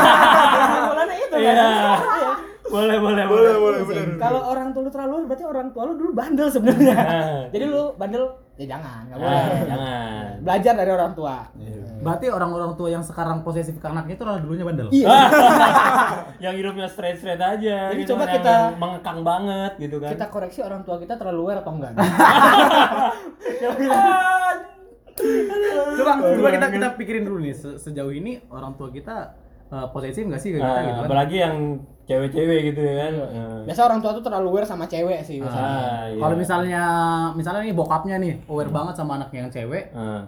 [0.64, 1.40] kesimpulannya itu kan.
[1.44, 1.52] Iya.
[1.52, 2.32] Iya.
[2.64, 5.94] boleh boleh boleh boleh bener Kalau orang tua lu terlalu aware berarti orang tua lu
[5.94, 6.96] dulu bandel sebenarnya.
[6.96, 7.42] Nah.
[7.52, 8.24] Jadi lu bandel
[8.58, 9.30] ya jangan, nggak boleh.
[9.32, 11.36] Ah, jangan Belajar dari orang tua.
[11.98, 15.06] berarti orang-orang tua yang sekarang posesif ke anaknya itu adalah dulunya bandel Iya.
[16.44, 20.26] yang hidupnya straight straight aja Jadi gitu coba kan, kita- mengekang banget gitu kan Kita
[20.28, 21.92] koreksi orang tua kita terlalu aware atau enggak?
[25.98, 29.34] coba coba kita kita pikirin dulu nih se- sejauh ini orang tua kita
[29.68, 31.56] eh, posesif nggak sih kayak kita Nah, gitu kan apalagi yang
[32.08, 33.12] cewek-cewek gitu ya kan.
[33.68, 35.68] Biasa orang tua tuh terlalu aware sama cewek sih biasanya.
[35.68, 36.20] Ah, iya.
[36.24, 36.82] kalau misalnya
[37.36, 40.24] misalnya nih bokapnya nih aware banget sama anaknya yang cewek Ah.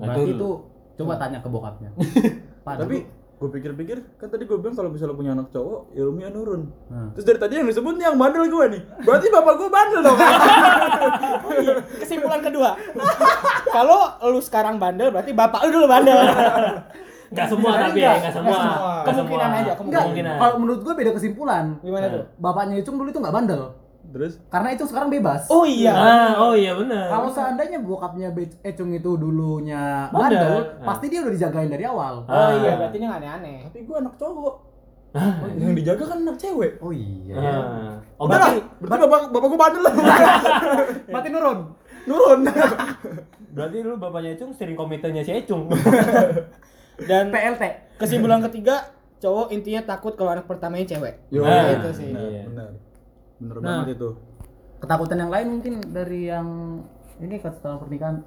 [0.00, 0.48] Nah, berarti itu
[0.96, 1.90] coba tanya ke bokapnya
[2.80, 2.96] Tapi
[3.40, 6.68] gue pikir-pikir kan tadi gue bilang kalau misalnya punya anak cowok ilmunya nurun.
[6.92, 7.08] Hmm.
[7.16, 8.82] Terus dari tadi yang disebut nih yang bandel gue nih.
[9.00, 10.18] Berarti bapak gue bandel dong.
[12.04, 12.76] Kesimpulan kedua.
[13.76, 16.20] Kalau lu sekarang bandel berarti bapak lu dulu bandel.
[17.30, 18.58] Enggak semua tapi ya, enggak semua.
[18.58, 18.94] semua.
[19.00, 19.14] Kemungkinan
[19.46, 19.60] semua.
[19.60, 20.34] aja, Enggak, Kemungkinan.
[20.36, 21.64] kalau menurut gue beda kesimpulan.
[21.80, 22.22] Gimana tuh?
[22.36, 23.62] Bapaknya Icung dulu itu nggak bandel.
[24.10, 25.46] Terus Karena Icung sekarang bebas.
[25.46, 25.92] Oh iya.
[25.92, 27.06] Ah, oh iya benar.
[27.06, 28.28] Kalau seandainya bokapnya
[28.60, 30.42] Ecung itu dulunya Bandel.
[30.42, 30.86] bandel, Ah.
[30.88, 32.14] pasti dia udah dijagain dari awal.
[32.22, 32.50] Oh Ah.
[32.56, 33.56] iya, berarti ini nggak aneh-aneh.
[33.64, 34.54] tapi gue anak cowok.
[35.52, 36.72] yang dijaga kan anak cewek.
[36.78, 37.34] Oh iya.
[37.34, 37.94] Ah.
[38.16, 39.94] Oh Udah lah, berarti berarti bapak bapak gue bandel lah.
[41.04, 41.58] Berarti nurun.
[42.02, 42.40] Nurun.
[43.50, 45.70] berarti lu bapaknya Ecung sering komitenya si Ecung.
[47.04, 47.62] Dan PLT.
[47.96, 48.88] kesimpulan ketiga,
[49.18, 51.20] cowok intinya takut kalau anak pertamanya cewek.
[51.28, 52.08] Yo, Nah, itu sih.
[52.08, 52.42] Benar, Iya.
[52.48, 52.68] benar.
[53.36, 53.64] Bener Nah.
[53.78, 54.08] banget itu.
[54.80, 56.48] Ketakutan yang lain mungkin dari yang
[57.18, 58.24] ini setelah pernikahan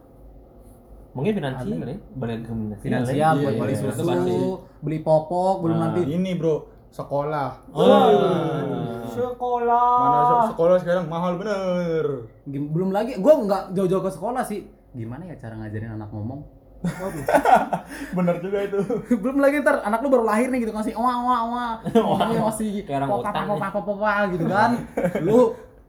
[1.14, 3.34] Mungkin finansial ya, balik ke finansial.
[3.38, 4.42] Iya, buat beli iya, susu,
[4.82, 6.56] beli popok, belum Nah, nanti Ini bro,
[6.90, 7.50] sekolah.
[7.70, 8.10] Oh.
[9.06, 9.94] Sekolah.
[10.00, 12.26] Mana se- sekolah sekarang mahal bener.
[12.46, 14.66] Gim- belum lagi gua nggak jauh-jauh ke sekolah sih.
[14.92, 16.42] Gimana ya cara ngajarin anak ngomong?
[16.84, 17.24] Waduh.
[18.18, 18.80] Bener juga itu.
[19.24, 22.84] belum lagi ntar anak lu baru lahir nih gitu ngasih wah wah wah ngomongnya masih
[22.84, 24.72] Kayak orang popa utang popa popa gitu kan
[25.20, 25.40] lu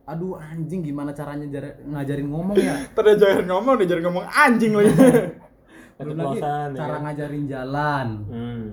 [0.05, 4.73] aduh anjing gimana caranya jar- ngajarin ngomong ya Tadi jangan ngomong, dia jangan ngomong anjing
[4.73, 4.93] lagi.
[5.95, 8.65] belum lagi ya cara ngajarin jalan Hmm.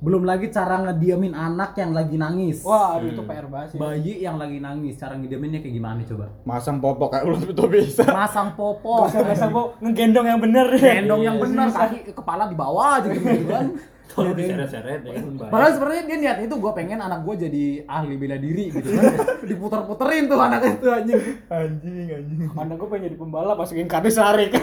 [0.00, 3.78] Belum lagi cara ngediamin anak yang lagi nangis Wah, aduh, itu PR banget sih.
[3.78, 8.04] bayi yang lagi nangis cara ngediaminnya kayak gimana coba Masang popok kayak ulat itu bisa.
[8.08, 10.66] masang popok Biasa bu ngegendong yang bener.
[10.72, 13.66] gendong yang benar kaki kepala di bawah aja gitu kan
[14.10, 15.38] Tolong diseret-seret ya kan.
[15.38, 19.14] Padahal sebenarnya dia niat itu gue pengen anak gue jadi ahli bela diri gitu kan.
[19.46, 21.20] Diputer-puterin tuh anak itu anjing.
[21.46, 22.38] Anjing, anjing.
[22.50, 24.50] Mana gue pengen jadi pembalap masukin kardus lari.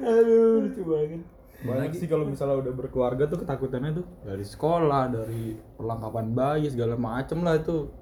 [0.00, 1.20] Aduh, lucu banget.
[1.60, 6.96] Banyak sih kalau misalnya udah berkeluarga tuh ketakutannya tuh dari sekolah, dari perlengkapan bayi segala
[6.96, 7.92] macem lah itu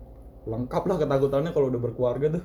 [0.47, 2.45] lengkap lah ketakutannya kalau udah berkeluarga tuh.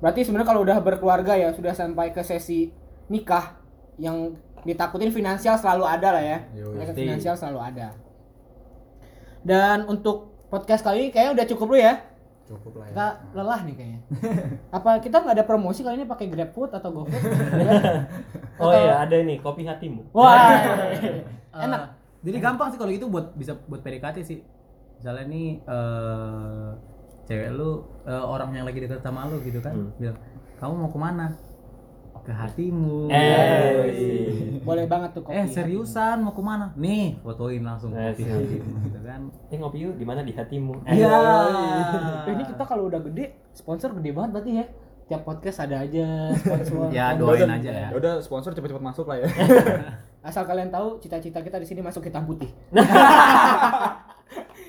[0.00, 2.72] Berarti sebenarnya kalau udah berkeluarga ya sudah sampai ke sesi
[3.12, 3.60] nikah
[4.00, 4.32] yang
[4.64, 6.38] ditakutin finansial selalu ada lah ya.
[6.52, 7.04] Pasti.
[7.04, 7.88] finansial selalu ada.
[9.46, 11.94] Dan untuk podcast kali ini kayaknya udah cukup dulu ya.
[12.46, 12.90] Cukup lah ya.
[12.94, 14.00] Kita lelah nih kayaknya.
[14.70, 17.22] Apa kita nggak ada promosi kali ini pakai GrabFood atau GoFood?
[18.56, 20.16] Oh iya, ada ini kopi hatimu.
[20.16, 20.56] Wah.
[21.66, 21.82] Enak.
[22.24, 24.40] jadi gampang sih kalau gitu buat bisa buat PDKT sih.
[24.96, 26.68] Misalnya nih eh
[27.26, 29.90] cewek lu eh, orang yang lagi dekat sama lu gitu kan, Hmm.
[29.98, 30.16] bilang
[30.56, 31.26] kamu mau ke mana?
[32.26, 33.06] Ke hatimu.
[33.06, 35.38] Eh, Boleh banget tuh kopi.
[35.38, 36.74] Eh seriusan mau ke mana?
[36.74, 39.20] Nih fotoin langsung Eh, kopi hatimu gitu kan.
[39.46, 40.82] Eh ngopi yuk di mana di hatimu.
[40.82, 41.06] Iya.
[42.26, 44.66] Eh, ini kita kalau udah gede sponsor gede banget berarti ya.
[45.06, 46.90] Tiap podcast ada aja sponsor.
[46.98, 47.88] Ya Udah, doain aja ya.
[47.88, 49.30] Ya udah sponsor cepet-cepet masuk lah ya.
[50.18, 52.50] Asal kalian tahu cita-cita kita di sini masuk hitam putih.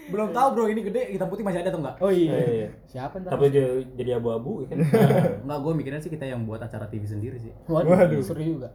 [0.07, 1.95] Belum tahu bro ini gede hitam putih masih ada atau enggak?
[1.99, 2.33] Oh Iya.
[2.39, 2.67] iya.
[2.85, 3.31] Siapa ntar?
[3.35, 4.77] Tapi jadi, jadi abu-abu ya kan.
[5.43, 7.51] Enggak, gue mikirnya sih kita yang buat acara TV sendiri sih.
[7.65, 8.23] Waduh, Waduh.
[8.23, 8.71] seru juga.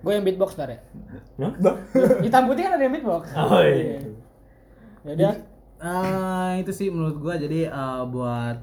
[0.00, 0.78] Gue yang beatbox ntar ya.
[1.38, 1.52] Hah?
[2.20, 3.22] Hitam putih kan ada yang beatbox.
[3.34, 3.98] Oh iya.
[5.02, 5.34] Ya udah.
[5.80, 8.60] Eh, itu sih menurut gua jadi eh, buat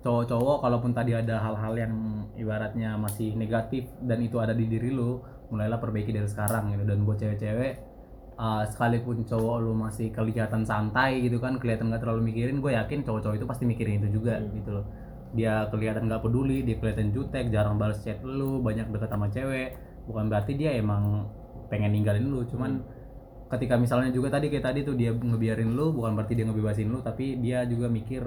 [0.00, 1.92] cowok-cowok kalaupun tadi ada hal-hal yang
[2.32, 7.00] ibaratnya masih negatif dan itu ada di diri lu mulailah perbaiki dari sekarang gitu dan
[7.02, 7.89] buat cewek-cewek
[8.40, 13.04] eh, sekalipun cowok lu masih kelihatan santai gitu kan kelihatan nggak terlalu mikirin gue yakin
[13.04, 14.86] cowok-cowok itu pasti mikirin itu juga gitu loh
[15.30, 19.78] dia kelihatan nggak peduli dia kelihatan jutek jarang balas chat lu banyak deket sama cewek
[20.08, 21.28] bukan berarti dia emang
[21.70, 22.82] pengen ninggalin lu cuman
[23.50, 26.98] ketika misalnya juga tadi kayak tadi tuh dia ngebiarin lu bukan berarti dia ngebebasin lu
[27.02, 28.26] tapi dia juga mikir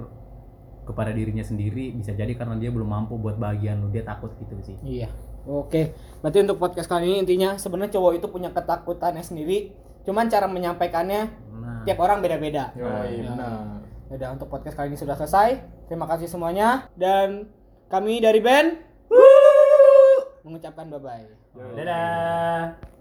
[0.84, 4.56] kepada dirinya sendiri bisa jadi karena dia belum mampu buat bagian lu dia takut gitu
[4.64, 5.08] sih Iya.
[5.44, 5.92] Oke.
[6.24, 9.76] Berarti untuk podcast kali ini intinya sebenarnya cowok itu punya ketakutannya sendiri.
[10.04, 11.22] Cuman cara menyampaikannya
[11.54, 12.72] nah tiap orang beda-beda.
[12.76, 13.32] Yo, Ya.
[13.32, 13.80] benar.
[14.12, 15.58] Ya udah untuk podcast kali ini sudah selesai.
[15.88, 17.48] Terima kasih semuanya dan
[17.88, 18.78] kami dari band
[20.44, 21.26] mengucapkan bye bye.
[21.74, 22.93] Dadah.